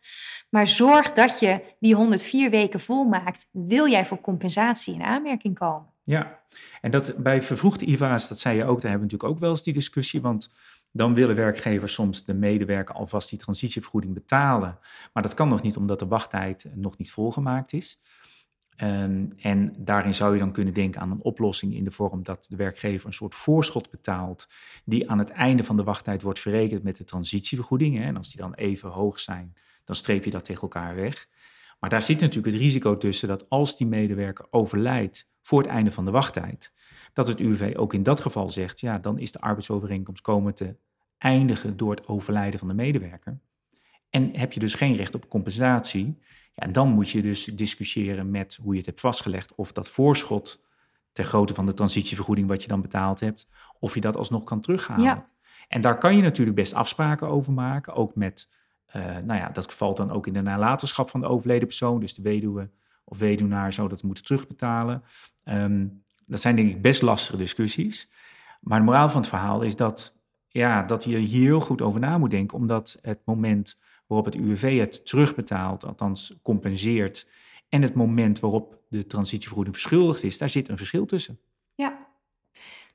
Maar 0.49 0.67
zorg 0.67 1.13
dat 1.13 1.41
je 1.41 1.61
die 1.79 1.95
104 1.95 2.51
weken 2.51 2.81
volmaakt, 2.81 3.49
wil 3.53 3.89
jij 3.89 4.07
voor 4.07 4.21
compensatie 4.21 4.95
in 4.95 5.03
aanmerking 5.03 5.59
komen. 5.59 5.89
Ja, 6.05 6.39
en 6.81 6.91
dat 6.91 7.17
bij 7.17 7.43
vervroegde 7.43 7.87
IVA's, 7.87 8.29
dat 8.29 8.39
zei 8.39 8.57
je 8.57 8.65
ook, 8.65 8.81
daar 8.81 8.91
hebben 8.91 9.09
we 9.09 9.13
natuurlijk 9.13 9.33
ook 9.33 9.39
wel 9.39 9.51
eens 9.51 9.63
die 9.63 9.73
discussie. 9.73 10.21
Want 10.21 10.51
dan 10.91 11.15
willen 11.15 11.37
werkgevers 11.37 11.93
soms 11.93 12.25
de 12.25 12.35
medewerker 12.35 12.95
alvast 12.95 13.29
die 13.29 13.39
transitievergoeding 13.39 14.15
betalen. 14.15 14.79
Maar 15.13 15.23
dat 15.23 15.35
kan 15.35 15.49
nog 15.49 15.63
niet 15.63 15.77
omdat 15.77 15.99
de 15.99 16.07
wachttijd 16.07 16.67
nog 16.75 16.99
niet 16.99 17.11
volgemaakt 17.11 17.73
is. 17.73 18.01
Um, 18.83 19.33
en 19.37 19.75
daarin 19.79 20.15
zou 20.15 20.33
je 20.33 20.39
dan 20.39 20.53
kunnen 20.53 20.75
denken 20.75 21.01
aan 21.01 21.11
een 21.11 21.23
oplossing 21.23 21.75
in 21.75 21.85
de 21.85 21.91
vorm 21.91 22.23
dat 22.23 22.47
de 22.49 22.57
werkgever 22.57 23.07
een 23.07 23.13
soort 23.13 23.35
voorschot 23.35 23.91
betaalt, 23.91 24.49
die 24.85 25.11
aan 25.11 25.19
het 25.19 25.31
einde 25.31 25.65
van 25.65 25.77
de 25.77 25.85
wachttijd 25.85 26.23
wordt 26.23 26.41
verrekend 26.41 26.83
met 26.83 26.97
de 26.97 27.05
transitievergoeding. 27.05 27.97
Hè. 27.97 28.05
En 28.05 28.17
als 28.17 28.31
die 28.31 28.41
dan 28.41 28.55
even 28.55 28.91
hoog 28.91 29.21
zijn, 29.21 29.55
dan 29.85 29.97
streep 29.97 30.25
je 30.25 30.31
dat 30.31 30.45
tegen 30.45 30.63
elkaar 30.63 30.95
weg. 30.95 31.29
Maar 31.81 31.91
daar 31.91 32.03
zit 32.03 32.21
natuurlijk 32.21 32.53
het 32.53 32.63
risico 32.63 32.97
tussen 32.97 33.29
dat 33.29 33.49
als 33.49 33.77
die 33.77 33.87
medewerker 33.87 34.47
overlijdt 34.51 35.29
voor 35.41 35.63
het 35.63 35.71
einde 35.71 35.91
van 35.91 36.05
de 36.05 36.11
wachttijd, 36.11 36.73
dat 37.13 37.27
het 37.27 37.41
UWV 37.41 37.75
ook 37.77 37.95
in 37.95 38.03
dat 38.03 38.21
geval 38.21 38.51
zegt, 38.51 38.81
ja, 38.81 38.99
dan 38.99 39.19
is 39.19 39.33
de 39.33 39.41
arbeidsovereenkomst 39.41 40.23
komen 40.23 40.55
te 40.55 40.77
eindigen 41.19 41.77
door 41.77 41.91
het 41.91 42.07
overlijden 42.07 42.59
van 42.59 42.69
de 42.69 42.75
medewerker. 42.75 43.39
En 44.11 44.37
heb 44.37 44.53
je 44.53 44.61
dus 44.61 44.75
geen 44.75 44.95
recht 44.95 45.15
op 45.15 45.29
compensatie. 45.29 46.19
Ja, 46.55 46.67
en 46.67 46.73
dan 46.73 46.89
moet 46.89 47.11
je 47.11 47.23
dus 47.23 47.45
discussiëren 47.45 48.31
met 48.31 48.59
hoe 48.63 48.73
je 48.73 48.79
het 48.79 48.87
hebt 48.87 49.01
vastgelegd 49.01 49.55
of 49.55 49.73
dat 49.73 49.89
voorschot 49.89 50.63
ter 51.13 51.25
grootte 51.25 51.55
van 51.55 51.67
de 51.67 51.75
transitievergoeding 51.75 52.49
wat 52.49 52.63
je 52.63 52.69
dan 52.69 52.81
betaald 52.81 53.21
hebt, 53.21 53.49
of 53.79 53.95
je 53.95 54.01
dat 54.01 54.17
alsnog 54.17 54.45
kan 54.45 54.61
terughalen. 54.61 55.05
Ja. 55.05 55.31
En 55.69 55.81
daar 55.81 55.99
kan 55.99 56.17
je 56.17 56.23
natuurlijk 56.23 56.57
best 56.57 56.75
afspraken 56.75 57.29
over 57.29 57.53
maken, 57.53 57.95
ook 57.95 58.15
met, 58.15 58.49
uh, 58.97 59.05
nou 59.05 59.41
ja, 59.41 59.49
dat 59.49 59.75
valt 59.75 59.97
dan 59.97 60.11
ook 60.11 60.27
in 60.27 60.33
de 60.33 60.43
nalatenschap 60.43 61.11
van 61.11 61.21
de 61.21 61.27
overleden 61.27 61.67
persoon, 61.67 62.01
dus 62.01 62.15
de 62.15 62.23
weduwe 62.23 62.71
of 63.05 63.19
weduwnaar 63.19 63.73
zou 63.73 63.89
dat 63.89 64.03
moeten 64.03 64.25
terugbetalen. 64.25 65.03
Um, 65.45 66.05
dat 66.27 66.41
zijn 66.41 66.57
denk 66.57 66.71
ik 66.71 66.83
best 66.83 67.03
lastige 67.03 67.37
discussies. 67.37 68.09
Maar 68.61 68.79
de 68.79 68.85
moraal 68.85 69.09
van 69.09 69.21
het 69.21 69.31
verhaal 69.31 69.63
is 69.63 69.77
dat, 69.77 70.19
ja, 70.49 70.83
dat 70.83 71.05
je 71.05 71.17
hier 71.17 71.41
heel 71.41 71.61
goed 71.61 71.83
over 71.83 72.01
na 72.01 72.19
moet 72.19 72.31
denken, 72.31 72.59
omdat 72.59 72.99
het 73.03 73.21
moment 73.25 73.79
waarop 74.15 74.33
het 74.33 74.43
UWV 74.43 74.79
het 74.79 75.07
terugbetaalt, 75.07 75.85
althans 75.85 76.35
compenseert, 76.43 77.27
en 77.69 77.83
het 77.83 77.95
moment 77.95 78.41
waarop 78.41 78.79
de 78.89 79.07
transitievergoeding 79.07 79.77
verschuldigd 79.77 80.23
is, 80.23 80.39
daar 80.39 80.51
zit 80.51 80.69
een 80.69 80.77
verschil 80.77 81.07
tussen. 81.07 81.41
Ja. 81.75 82.11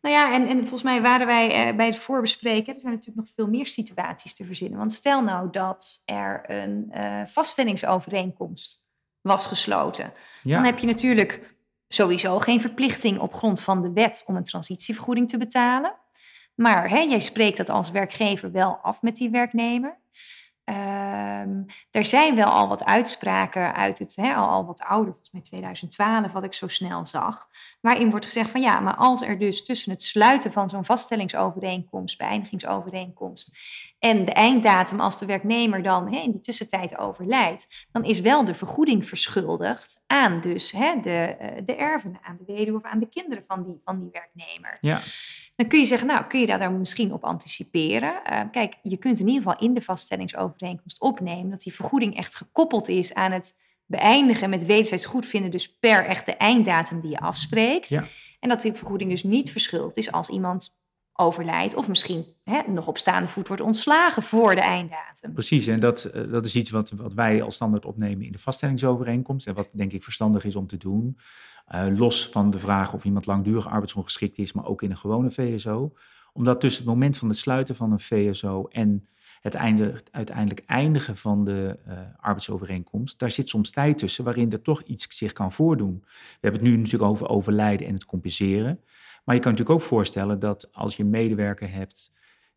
Nou 0.01 0.15
ja, 0.15 0.33
en, 0.33 0.47
en 0.47 0.59
volgens 0.59 0.83
mij 0.83 1.01
waren 1.01 1.27
wij 1.27 1.51
eh, 1.51 1.75
bij 1.75 1.85
het 1.85 1.97
voorbespreken, 1.97 2.73
er 2.73 2.79
zijn 2.79 2.93
natuurlijk 2.93 3.25
nog 3.25 3.35
veel 3.35 3.47
meer 3.47 3.65
situaties 3.65 4.33
te 4.33 4.45
verzinnen. 4.45 4.77
Want 4.77 4.93
stel 4.93 5.23
nou 5.23 5.49
dat 5.51 6.01
er 6.05 6.43
een 6.47 6.91
uh, 6.95 7.25
vaststellingsovereenkomst 7.25 8.81
was 9.21 9.45
gesloten. 9.45 10.13
Ja. 10.41 10.55
Dan 10.55 10.65
heb 10.65 10.79
je 10.79 10.87
natuurlijk 10.87 11.55
sowieso 11.87 12.39
geen 12.39 12.61
verplichting 12.61 13.19
op 13.19 13.33
grond 13.33 13.61
van 13.61 13.81
de 13.81 13.91
wet 13.93 14.23
om 14.25 14.35
een 14.35 14.43
transitievergoeding 14.43 15.29
te 15.29 15.37
betalen. 15.37 15.95
Maar 16.55 16.89
hè, 16.89 16.99
jij 16.99 17.19
spreekt 17.19 17.57
dat 17.57 17.69
als 17.69 17.91
werkgever 17.91 18.51
wel 18.51 18.75
af 18.75 19.01
met 19.01 19.15
die 19.15 19.29
werknemer. 19.29 19.97
Um, 20.69 21.65
er 21.91 22.05
zijn 22.05 22.35
wel 22.35 22.45
al 22.45 22.67
wat 22.67 22.85
uitspraken 22.85 23.75
uit 23.75 23.99
het, 23.99 24.15
al, 24.17 24.47
al 24.47 24.65
wat 24.65 24.81
ouder, 24.81 25.11
volgens 25.11 25.31
mij 25.31 25.41
2012, 25.41 26.31
wat 26.31 26.43
ik 26.43 26.53
zo 26.53 26.67
snel 26.67 27.05
zag, 27.05 27.47
waarin 27.81 28.09
wordt 28.09 28.25
gezegd 28.25 28.49
van 28.49 28.61
ja, 28.61 28.79
maar 28.79 28.95
als 28.95 29.21
er 29.21 29.39
dus 29.39 29.65
tussen 29.65 29.91
het 29.91 30.03
sluiten 30.03 30.51
van 30.51 30.69
zo'n 30.69 30.85
vaststellingsovereenkomst, 30.85 32.17
beëindigingsovereenkomst, 32.17 33.57
en 33.99 34.25
de 34.25 34.31
einddatum, 34.31 34.99
als 34.99 35.19
de 35.19 35.25
werknemer 35.25 35.83
dan 35.83 36.13
hè, 36.13 36.19
in 36.19 36.31
die 36.31 36.41
tussentijd 36.41 36.97
overlijdt, 36.97 37.87
dan 37.91 38.03
is 38.03 38.19
wel 38.19 38.45
de 38.45 38.53
vergoeding 38.53 39.05
verschuldigd 39.05 40.03
aan 40.07 40.41
dus 40.41 40.71
hè, 40.71 40.99
de, 41.01 41.35
eh, 41.39 41.61
de 41.65 41.75
erven, 41.75 42.19
aan 42.21 42.37
de 42.37 42.53
weduwe 42.53 42.77
of 42.77 42.83
aan 42.83 42.99
de 42.99 43.09
kinderen 43.09 43.45
van 43.45 43.63
die, 43.63 43.81
van 43.83 43.99
die 43.99 44.09
werknemer. 44.11 44.77
Ja. 44.81 45.01
Dan 45.55 45.67
kun 45.67 45.79
je 45.79 45.85
zeggen, 45.85 46.07
nou, 46.07 46.25
kun 46.25 46.39
je 46.39 46.45
daar, 46.45 46.71
misschien 46.71 47.13
op 47.13 47.23
anticiperen? 47.23 48.21
Uh, 48.31 48.41
kijk, 48.51 48.75
je 48.81 48.97
kunt 48.97 49.19
in 49.19 49.27
ieder 49.27 49.43
geval 49.43 49.59
in 49.59 49.73
de 49.73 49.81
vaststellingsovereenkomst 49.81 51.01
opnemen 51.01 51.49
dat 51.49 51.61
die 51.61 51.73
vergoeding 51.73 52.15
echt 52.15 52.35
gekoppeld 52.35 52.87
is 52.87 53.13
aan 53.13 53.31
het 53.31 53.55
beëindigen 53.85 54.49
met 54.49 54.65
wederzijds 54.65 55.05
goedvinden, 55.05 55.51
dus 55.51 55.77
per 55.79 56.05
echt 56.05 56.25
de 56.25 56.35
einddatum 56.35 57.01
die 57.01 57.09
je 57.09 57.19
afspreekt. 57.19 57.89
Ja. 57.89 58.07
En 58.39 58.49
dat 58.49 58.61
die 58.61 58.73
vergoeding 58.73 59.09
dus 59.09 59.23
niet 59.23 59.51
verschuldigd 59.51 59.97
is 59.97 60.11
als 60.11 60.29
iemand 60.29 60.76
overlijdt 61.19 61.75
of 61.75 61.87
misschien 61.87 62.25
hè, 62.43 62.61
nog 62.67 62.87
op 62.87 62.97
staande 62.97 63.27
voet 63.27 63.47
wordt 63.47 63.61
ontslagen 63.61 64.23
voor 64.23 64.55
de 64.55 64.61
einddatum. 64.61 65.33
Precies, 65.33 65.67
en 65.67 65.79
dat, 65.79 66.09
uh, 66.13 66.31
dat 66.31 66.45
is 66.45 66.55
iets 66.55 66.69
wat, 66.69 66.89
wat 66.89 67.13
wij 67.13 67.41
als 67.41 67.55
standaard 67.55 67.85
opnemen 67.85 68.25
in 68.25 68.31
de 68.31 68.37
vaststellingsovereenkomst 68.37 69.47
en 69.47 69.53
wat 69.53 69.67
denk 69.71 69.91
ik 69.91 70.03
verstandig 70.03 70.43
is 70.43 70.55
om 70.55 70.67
te 70.67 70.77
doen. 70.77 71.17
Uh, 71.75 71.85
los 71.97 72.29
van 72.29 72.51
de 72.51 72.59
vraag 72.59 72.93
of 72.93 73.03
iemand 73.03 73.25
langdurig 73.25 73.67
arbeidsongeschikt 73.67 74.37
is, 74.37 74.53
maar 74.53 74.65
ook 74.65 74.81
in 74.81 74.91
een 74.91 74.97
gewone 74.97 75.31
VSO. 75.31 75.93
Omdat 76.33 76.61
tussen 76.61 76.83
het 76.83 76.91
moment 76.91 77.17
van 77.17 77.29
het 77.29 77.37
sluiten 77.37 77.75
van 77.75 77.91
een 77.91 77.99
VSO 77.99 78.67
en 78.67 79.07
het, 79.41 79.55
einde, 79.55 79.93
uiteindelijk 80.11 80.63
eindigen 80.65 81.17
van 81.17 81.45
de 81.45 81.79
uh, 81.87 81.93
arbeidsovereenkomst, 82.17 83.19
daar 83.19 83.31
zit 83.31 83.49
soms 83.49 83.71
tijd 83.71 83.97
tussen 83.97 84.23
waarin 84.23 84.51
er 84.51 84.61
toch 84.61 84.81
iets 84.81 85.17
zich 85.17 85.33
kan 85.33 85.51
voordoen. 85.51 85.99
We 86.03 86.37
hebben 86.41 86.61
het 86.61 86.69
nu 86.69 86.77
natuurlijk 86.77 87.11
over 87.11 87.29
overlijden 87.29 87.87
en 87.87 87.93
het 87.93 88.05
compenseren. 88.05 88.79
Maar 89.27 89.35
je 89.35 89.41
kan 89.41 89.51
natuurlijk 89.51 89.79
ook 89.79 89.87
voorstellen 89.87 90.39
dat 90.39 90.73
als 90.73 90.95
je 90.95 91.03
een 91.03 91.09
medewerker 91.09 91.71
hebt 91.71 92.11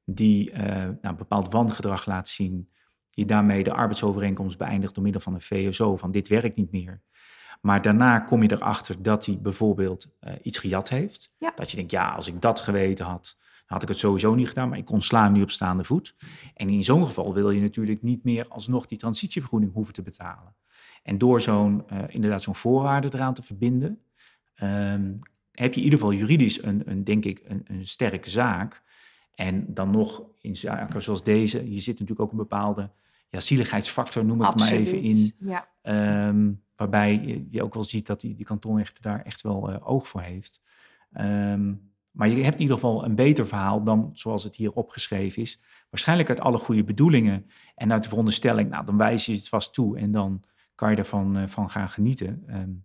die 0.04 0.50
uh, 0.50 0.58
nou, 0.58 0.96
een 1.00 1.16
bepaald 1.16 1.52
wangedrag 1.52 2.06
laat 2.06 2.28
zien, 2.28 2.70
die 3.10 3.26
daarmee 3.26 3.64
de 3.64 3.72
arbeidsovereenkomst 3.72 4.58
beëindigt 4.58 4.94
door 4.94 5.02
middel 5.02 5.20
van 5.20 5.34
een 5.34 5.40
VSO, 5.40 5.96
van 5.96 6.10
dit 6.10 6.28
werkt 6.28 6.56
niet 6.56 6.70
meer. 6.70 7.02
Maar 7.60 7.82
daarna 7.82 8.18
kom 8.18 8.42
je 8.42 8.52
erachter 8.52 9.02
dat 9.02 9.26
hij 9.26 9.38
bijvoorbeeld 9.40 10.08
uh, 10.20 10.32
iets 10.42 10.58
gejat 10.58 10.88
heeft. 10.88 11.32
Ja. 11.36 11.52
Dat 11.56 11.70
je 11.70 11.76
denkt, 11.76 11.90
ja, 11.90 12.10
als 12.10 12.28
ik 12.28 12.40
dat 12.40 12.60
geweten 12.60 13.06
had, 13.06 13.38
had 13.66 13.82
ik 13.82 13.88
het 13.88 13.98
sowieso 13.98 14.34
niet 14.34 14.48
gedaan, 14.48 14.68
maar 14.68 14.78
ik 14.78 14.84
kon 14.84 15.02
slaan 15.02 15.32
nu 15.32 15.42
op 15.42 15.50
staande 15.50 15.84
voet. 15.84 16.16
En 16.54 16.68
in 16.68 16.84
zo'n 16.84 17.06
geval 17.06 17.34
wil 17.34 17.50
je 17.50 17.60
natuurlijk 17.60 18.02
niet 18.02 18.24
meer 18.24 18.48
alsnog 18.48 18.86
die 18.86 18.98
transitievergoeding 18.98 19.72
hoeven 19.72 19.94
te 19.94 20.02
betalen. 20.02 20.56
En 21.02 21.18
door 21.18 21.40
zo'n, 21.40 21.82
uh, 21.92 21.98
inderdaad 22.08 22.42
zo'n 22.42 22.54
voorwaarde 22.54 23.08
eraan 23.12 23.34
te 23.34 23.42
verbinden, 23.42 24.00
um, 24.62 25.18
heb 25.60 25.74
je 25.74 25.80
in 25.80 25.84
ieder 25.84 25.98
geval 25.98 26.14
juridisch 26.14 26.62
een, 26.62 26.82
een 26.90 27.04
denk 27.04 27.24
ik, 27.24 27.42
een, 27.44 27.64
een 27.66 27.86
sterke 27.86 28.30
zaak. 28.30 28.82
En 29.34 29.74
dan 29.74 29.90
nog 29.90 30.22
in 30.40 30.56
zaken 30.56 31.02
zoals 31.02 31.22
deze, 31.22 31.70
je 31.72 31.80
zit 31.80 31.98
natuurlijk 31.98 32.20
ook 32.20 32.30
een 32.30 32.36
bepaalde 32.36 32.90
ja, 33.28 33.40
zieligheidsfactor, 33.40 34.24
noem 34.24 34.40
ik 34.40 34.46
het 34.46 34.56
maar 34.56 34.72
even 34.72 35.02
in. 35.02 35.32
Ja. 35.38 35.68
Um, 36.28 36.62
waarbij 36.76 37.12
je, 37.12 37.46
je, 37.50 37.62
ook 37.62 37.74
wel 37.74 37.82
ziet 37.82 38.06
dat 38.06 38.20
die, 38.20 38.34
die 38.34 38.46
kantonrechter 38.46 39.02
daar 39.02 39.22
echt 39.22 39.40
wel 39.40 39.70
uh, 39.70 39.76
oog 39.88 40.08
voor 40.08 40.20
heeft. 40.20 40.62
Um, 41.20 41.92
maar 42.10 42.28
je 42.28 42.42
hebt 42.42 42.54
in 42.54 42.60
ieder 42.60 42.76
geval 42.76 43.04
een 43.04 43.14
beter 43.14 43.46
verhaal 43.46 43.82
dan 43.82 44.10
zoals 44.12 44.44
het 44.44 44.56
hier 44.56 44.72
opgeschreven 44.72 45.42
is. 45.42 45.60
Waarschijnlijk 45.90 46.28
uit 46.28 46.40
alle 46.40 46.58
goede 46.58 46.84
bedoelingen 46.84 47.46
en 47.74 47.92
uit 47.92 48.02
de 48.02 48.08
veronderstelling, 48.08 48.70
nou 48.70 48.84
dan 48.84 48.96
wijs 48.96 49.26
je 49.26 49.32
het 49.32 49.48
vast 49.48 49.74
toe 49.74 49.98
en 49.98 50.12
dan 50.12 50.42
kan 50.74 50.90
je 50.90 50.96
ervan 50.96 51.38
uh, 51.38 51.46
van 51.46 51.70
gaan 51.70 51.88
genieten. 51.88 52.44
Um, 52.48 52.84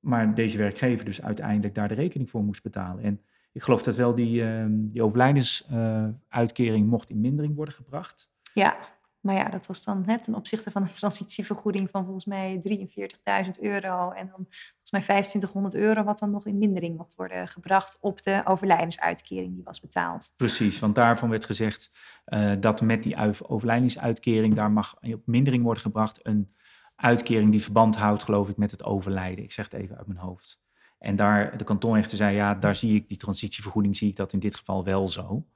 maar 0.00 0.34
deze 0.34 0.58
werkgever 0.58 1.04
dus 1.04 1.22
uiteindelijk 1.22 1.74
daar 1.74 1.88
de 1.88 1.94
rekening 1.94 2.30
voor 2.30 2.42
moest 2.42 2.62
betalen. 2.62 3.04
En 3.04 3.20
Ik 3.52 3.62
geloof 3.62 3.82
dat 3.82 3.96
wel 3.96 4.14
die, 4.14 4.42
ehm, 4.42 4.86
die 4.86 5.02
overlijdensuitkering 5.02 6.86
mocht 6.88 7.10
in 7.10 7.20
mindering 7.20 7.54
worden 7.54 7.74
gebracht. 7.74 8.30
Ja, 8.54 8.76
maar 9.20 9.34
ja, 9.34 9.48
dat 9.48 9.66
was 9.66 9.84
dan 9.84 10.02
hè, 10.06 10.20
ten 10.20 10.34
opzichte 10.34 10.70
van 10.70 10.82
een 10.82 10.92
transitievergoeding 10.92 11.90
van 11.90 12.04
volgens 12.04 12.24
mij 12.24 12.58
43.000 12.60 13.60
euro. 13.60 14.10
En 14.10 14.26
dan 14.26 14.46
volgens 14.46 14.90
mij 14.90 15.00
2500 15.00 15.74
euro, 15.74 16.04
wat 16.04 16.18
dan 16.18 16.30
nog 16.30 16.46
in 16.46 16.58
mindering 16.58 16.96
mocht 16.96 17.14
worden 17.14 17.48
gebracht 17.48 17.98
op 18.00 18.22
de 18.22 18.40
overlijdensuitkering 18.44 19.54
die 19.54 19.64
was 19.64 19.80
betaald. 19.80 20.32
Precies, 20.36 20.78
want 20.78 20.94
daarvan 20.94 21.30
werd 21.30 21.44
gezegd 21.44 21.90
uh, 22.26 22.52
dat 22.60 22.80
met 22.80 23.02
die 23.02 23.16
overlijdensuitkering, 23.48 24.54
daar 24.54 24.70
mag 24.70 24.96
op 25.00 25.26
mindering 25.26 25.62
worden 25.62 25.82
gebracht 25.82 26.18
een 26.22 26.54
uitkering 27.00 27.50
die 27.50 27.62
verband 27.62 27.96
houdt, 27.96 28.22
geloof 28.22 28.48
ik, 28.48 28.56
met 28.56 28.70
het 28.70 28.84
overlijden. 28.84 29.44
Ik 29.44 29.52
zeg 29.52 29.64
het 29.70 29.80
even 29.80 29.96
uit 29.96 30.06
mijn 30.06 30.18
hoofd. 30.18 30.60
En 30.98 31.16
daar, 31.16 31.56
de 31.56 31.64
kantonrechter 31.64 32.16
zei, 32.16 32.36
ja, 32.36 32.54
daar 32.54 32.74
zie 32.74 32.94
ik 32.94 33.08
die 33.08 33.16
transitievergoeding, 33.16 33.96
zie 33.96 34.08
ik 34.08 34.16
dat 34.16 34.32
in 34.32 34.38
dit 34.38 34.54
geval 34.54 34.84
wel 34.84 35.08
zo. 35.08 35.46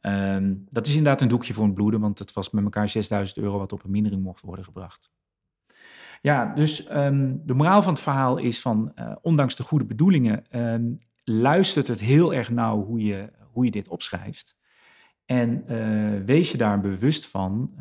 Ehm, 0.00 0.54
dat 0.68 0.86
is 0.86 0.94
inderdaad 0.94 1.20
een 1.20 1.28
doekje 1.28 1.54
voor 1.54 1.64
het 1.64 1.74
bloeden, 1.74 2.00
want 2.00 2.18
het 2.18 2.32
was 2.32 2.50
met 2.50 2.64
elkaar 2.64 2.88
6000 2.88 3.38
euro 3.38 3.58
wat 3.58 3.72
op 3.72 3.84
een 3.84 3.90
mindering 3.90 4.22
mocht 4.22 4.42
worden 4.42 4.64
gebracht. 4.64 5.10
Ja, 6.22 6.54
dus 6.54 6.86
ehm, 6.86 7.36
de 7.44 7.54
moraal 7.54 7.82
van 7.82 7.92
het 7.92 8.02
verhaal 8.02 8.36
is 8.36 8.60
van, 8.60 8.92
uh, 8.94 9.16
ondanks 9.22 9.56
de 9.56 9.62
goede 9.62 9.84
bedoelingen, 9.84 10.58
um, 10.58 10.96
luistert 11.24 11.86
het 11.86 12.00
heel 12.00 12.34
erg 12.34 12.50
nauw 12.50 12.84
hoe 12.84 13.04
je, 13.04 13.32
hoe 13.52 13.64
je 13.64 13.70
dit 13.70 13.88
opschrijft. 13.88 14.56
En 15.24 15.64
uh, 15.68 16.24
wees 16.24 16.50
je 16.50 16.58
daar 16.58 16.80
bewust 16.80 17.26
van 17.26 17.74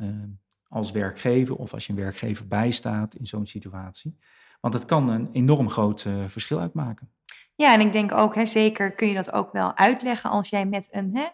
als 0.69 0.91
werkgever 0.91 1.55
of 1.55 1.73
als 1.73 1.85
je 1.85 1.93
een 1.93 1.99
werkgever 1.99 2.47
bijstaat 2.47 3.15
in 3.15 3.25
zo'n 3.25 3.45
situatie. 3.45 4.17
Want 4.61 4.73
het 4.73 4.85
kan 4.85 5.09
een 5.09 5.29
enorm 5.31 5.69
groot 5.69 6.03
uh, 6.03 6.23
verschil 6.27 6.59
uitmaken. 6.59 7.11
Ja, 7.55 7.73
en 7.73 7.81
ik 7.81 7.91
denk 7.91 8.11
ook, 8.11 8.35
hè, 8.35 8.45
zeker 8.45 8.91
kun 8.91 9.07
je 9.07 9.13
dat 9.13 9.31
ook 9.31 9.51
wel 9.51 9.77
uitleggen 9.77 10.29
als 10.29 10.49
jij 10.49 10.65
met 10.65 10.87
een, 10.91 11.15
hè, 11.15 11.27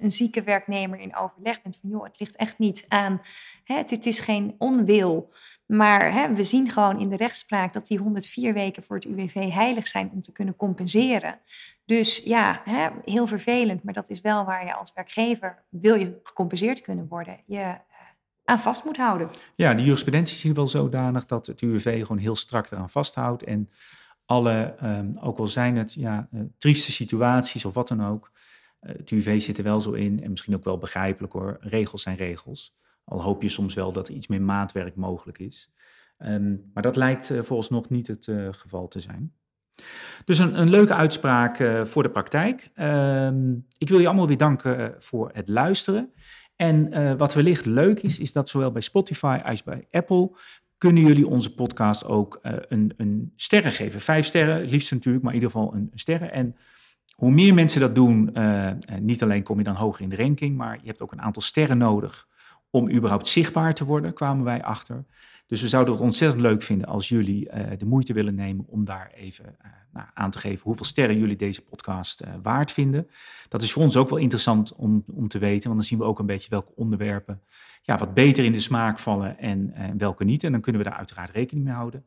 een 0.00 0.10
zieke 0.10 0.42
werknemer 0.42 0.98
in 0.98 1.16
overleg 1.16 1.62
bent. 1.62 1.78
Van 1.80 1.90
joh, 1.90 2.04
het 2.04 2.20
ligt 2.20 2.36
echt 2.36 2.58
niet 2.58 2.84
aan, 2.88 3.20
hè, 3.64 3.76
het, 3.76 3.90
het 3.90 4.06
is 4.06 4.20
geen 4.20 4.54
onwil. 4.58 5.32
Maar 5.66 6.12
hè, 6.12 6.34
we 6.34 6.44
zien 6.44 6.70
gewoon 6.70 7.00
in 7.00 7.08
de 7.08 7.16
rechtspraak 7.16 7.72
dat 7.72 7.86
die 7.86 7.98
104 7.98 8.52
weken 8.52 8.82
voor 8.82 8.96
het 8.96 9.04
UWV 9.04 9.52
heilig 9.52 9.86
zijn 9.86 10.10
om 10.12 10.20
te 10.22 10.32
kunnen 10.32 10.56
compenseren. 10.56 11.38
Dus 11.84 12.18
ja, 12.24 12.60
hè, 12.64 12.88
heel 13.04 13.26
vervelend, 13.26 13.82
maar 13.82 13.94
dat 13.94 14.10
is 14.10 14.20
wel 14.20 14.44
waar 14.44 14.66
je 14.66 14.74
als 14.74 14.92
werkgever, 14.94 15.64
wil 15.68 15.94
je 15.94 16.20
gecompenseerd 16.22 16.80
kunnen 16.80 17.08
worden, 17.08 17.40
je 17.46 17.76
vast 18.58 18.84
moet 18.84 18.96
houden. 18.96 19.28
Ja, 19.54 19.74
die 19.74 19.84
jurisprudentie 19.84 20.50
is 20.50 20.54
wel 20.54 20.68
zodanig 20.68 21.26
dat 21.26 21.46
het 21.46 21.60
UWV 21.60 22.00
gewoon 22.00 22.18
heel 22.18 22.36
strak 22.36 22.70
eraan 22.70 22.90
vasthoudt. 22.90 23.42
En 23.42 23.70
alle, 24.26 24.74
um, 24.82 25.18
ook 25.20 25.38
al 25.38 25.46
zijn 25.46 25.76
het 25.76 25.94
ja, 25.94 26.28
uh, 26.32 26.40
trieste 26.58 26.92
situaties 26.92 27.64
of 27.64 27.74
wat 27.74 27.88
dan 27.88 28.06
ook, 28.06 28.30
uh, 28.80 28.92
het 28.96 29.10
UWV 29.10 29.40
zit 29.40 29.58
er 29.58 29.64
wel 29.64 29.80
zo 29.80 29.92
in 29.92 30.22
en 30.22 30.30
misschien 30.30 30.54
ook 30.54 30.64
wel 30.64 30.78
begrijpelijk 30.78 31.32
hoor, 31.32 31.56
regels 31.60 32.02
zijn 32.02 32.16
regels. 32.16 32.76
Al 33.04 33.22
hoop 33.22 33.42
je 33.42 33.48
soms 33.48 33.74
wel 33.74 33.92
dat 33.92 34.08
er 34.08 34.14
iets 34.14 34.26
meer 34.26 34.42
maatwerk 34.42 34.96
mogelijk 34.96 35.38
is. 35.38 35.72
Um, 36.18 36.70
maar 36.74 36.82
dat 36.82 36.96
lijkt 36.96 37.30
uh, 37.30 37.42
vooralsnog 37.42 37.88
niet 37.88 38.06
het 38.06 38.28
geval 38.50 38.88
te 38.88 39.00
zijn. 39.00 39.32
Dus 40.24 40.38
een, 40.38 40.60
een 40.60 40.70
leuke 40.70 40.94
uitspraak 40.94 41.56
voor 41.84 42.02
de 42.02 42.10
praktijk. 42.10 42.70
Um, 42.76 43.66
ik 43.78 43.88
wil 43.88 43.98
je 43.98 44.06
allemaal 44.06 44.26
weer 44.26 44.36
danken 44.36 44.94
voor 44.98 45.30
het 45.32 45.48
luisteren. 45.48 46.12
En 46.60 46.98
uh, 46.98 47.14
wat 47.14 47.34
wellicht 47.34 47.66
leuk 47.66 48.02
is, 48.02 48.18
is 48.18 48.32
dat 48.32 48.48
zowel 48.48 48.70
bij 48.70 48.80
Spotify 48.80 49.40
als 49.44 49.62
bij 49.62 49.86
Apple 49.90 50.30
kunnen 50.78 51.02
jullie 51.02 51.26
onze 51.26 51.54
podcast 51.54 52.04
ook 52.04 52.38
uh, 52.42 52.52
een, 52.68 52.92
een 52.96 53.32
sterren 53.36 53.72
geven. 53.72 54.00
Vijf 54.00 54.26
sterren, 54.26 54.60
het 54.60 54.70
liefst 54.70 54.92
natuurlijk, 54.92 55.24
maar 55.24 55.34
in 55.34 55.40
ieder 55.40 55.52
geval 55.54 55.74
een, 55.74 55.90
sterren. 55.94 56.32
En 56.32 56.56
hoe 57.16 57.30
meer 57.30 57.54
mensen 57.54 57.80
dat 57.80 57.94
doen, 57.94 58.30
uh, 58.34 58.70
niet 58.98 59.22
alleen 59.22 59.42
kom 59.42 59.58
je 59.58 59.64
dan 59.64 59.74
hoger 59.74 60.02
in 60.02 60.08
de 60.08 60.16
ranking, 60.16 60.56
maar 60.56 60.78
je 60.80 60.86
hebt 60.86 61.00
ook 61.00 61.12
een 61.12 61.22
aantal 61.22 61.42
sterren 61.42 61.78
nodig 61.78 62.28
om 62.70 62.90
überhaupt 62.90 63.26
zichtbaar 63.26 63.74
te 63.74 63.84
worden, 63.84 64.14
kwamen 64.14 64.44
wij 64.44 64.62
achter. 64.62 65.04
Dus 65.46 65.62
we 65.62 65.68
zouden 65.68 65.94
het 65.94 66.02
ontzettend 66.02 66.40
leuk 66.40 66.62
vinden 66.62 66.86
als 66.86 67.08
jullie 67.08 67.50
uh, 67.52 67.66
de 67.78 67.86
moeite 67.86 68.12
willen 68.12 68.34
nemen 68.34 68.64
om 68.68 68.84
daar 68.84 69.10
even 69.14 69.44
uh, 69.44 69.70
nou, 69.92 70.06
aan 70.14 70.30
te 70.30 70.38
geven 70.38 70.62
hoeveel 70.62 70.84
sterren 70.84 71.18
jullie 71.18 71.36
deze 71.36 71.62
podcast 71.62 72.22
uh, 72.22 72.28
waard 72.42 72.72
vinden. 72.72 73.08
Dat 73.48 73.62
is 73.62 73.72
voor 73.72 73.82
ons 73.82 73.96
ook 73.96 74.08
wel 74.08 74.18
interessant 74.18 74.74
om, 74.74 75.04
om 75.14 75.28
te 75.28 75.38
weten, 75.38 75.62
want 75.62 75.74
dan 75.74 75.88
zien 75.88 75.98
we 75.98 76.04
ook 76.04 76.18
een 76.18 76.26
beetje 76.26 76.50
welke 76.50 76.72
onderwerpen 76.74 77.42
ja, 77.82 77.98
wat 77.98 78.14
beter 78.14 78.44
in 78.44 78.52
de 78.52 78.60
smaak 78.60 78.98
vallen 78.98 79.38
en 79.38 79.74
welke 79.98 80.24
niet. 80.24 80.44
En 80.44 80.52
dan 80.52 80.60
kunnen 80.60 80.82
we 80.82 80.88
daar 80.88 80.98
uiteraard 80.98 81.30
rekening 81.30 81.66
mee 81.66 81.74
houden. 81.74 82.04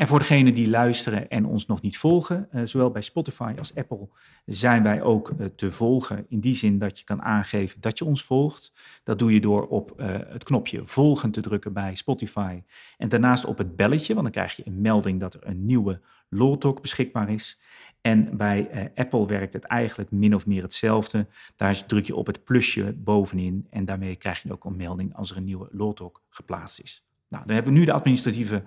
En 0.00 0.06
voor 0.06 0.18
degenen 0.18 0.54
die 0.54 0.68
luisteren 0.68 1.28
en 1.28 1.46
ons 1.46 1.66
nog 1.66 1.80
niet 1.80 1.98
volgen, 1.98 2.48
uh, 2.52 2.62
zowel 2.64 2.90
bij 2.90 3.02
Spotify 3.02 3.54
als 3.58 3.74
Apple 3.74 4.08
zijn 4.46 4.82
wij 4.82 5.02
ook 5.02 5.30
uh, 5.30 5.46
te 5.46 5.70
volgen. 5.70 6.26
In 6.28 6.40
die 6.40 6.54
zin 6.54 6.78
dat 6.78 6.98
je 6.98 7.04
kan 7.04 7.22
aangeven 7.22 7.80
dat 7.80 7.98
je 7.98 8.04
ons 8.04 8.24
volgt. 8.24 8.72
Dat 9.04 9.18
doe 9.18 9.32
je 9.32 9.40
door 9.40 9.66
op 9.66 9.94
uh, 9.96 10.06
het 10.28 10.44
knopje 10.44 10.80
volgen 10.84 11.30
te 11.30 11.40
drukken 11.40 11.72
bij 11.72 11.94
Spotify. 11.94 12.62
En 12.96 13.08
daarnaast 13.08 13.44
op 13.44 13.58
het 13.58 13.76
belletje, 13.76 14.14
want 14.14 14.24
dan 14.24 14.34
krijg 14.34 14.56
je 14.56 14.66
een 14.66 14.80
melding 14.80 15.20
dat 15.20 15.34
er 15.34 15.46
een 15.46 15.66
nieuwe 15.66 16.00
Law 16.28 16.56
Talk 16.56 16.80
beschikbaar 16.80 17.30
is. 17.30 17.60
En 18.00 18.36
bij 18.36 18.90
Apple 18.94 19.26
werkt 19.26 19.52
het 19.52 19.64
eigenlijk 19.64 20.10
min 20.10 20.34
of 20.34 20.46
meer 20.46 20.62
hetzelfde. 20.62 21.26
Daar 21.56 21.86
druk 21.86 22.06
je 22.06 22.16
op 22.16 22.26
het 22.26 22.44
plusje 22.44 22.92
bovenin 22.92 23.66
en 23.70 23.84
daarmee 23.84 24.16
krijg 24.16 24.42
je 24.42 24.52
ook 24.52 24.64
een 24.64 24.76
melding 24.76 25.16
als 25.16 25.30
er 25.30 25.36
een 25.36 25.44
nieuwe 25.44 25.68
Law 25.72 25.92
Talk 25.92 26.22
geplaatst 26.28 26.80
is. 26.80 27.04
Nou, 27.28 27.46
dan 27.46 27.54
hebben 27.54 27.72
we 27.72 27.78
nu 27.78 27.84
de 27.84 27.92
administratieve 27.92 28.62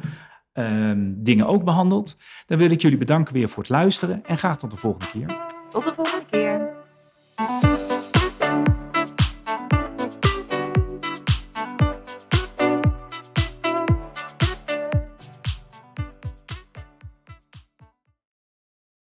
dingen 1.05 1.47
ook 1.47 1.63
behandeld. 1.63 2.17
Dan 2.45 2.57
wil 2.57 2.71
ik 2.71 2.81
jullie 2.81 2.97
bedanken 2.97 3.33
weer 3.33 3.49
voor 3.49 3.63
het 3.63 3.71
luisteren 3.71 4.25
en 4.25 4.37
graag 4.37 4.57
tot 4.57 4.71
de 4.71 4.77
volgende 4.77 5.09
keer. 5.11 5.45
Tot 5.69 5.83
de 5.83 5.93
volgende 5.93 6.25
keer. 6.29 7.82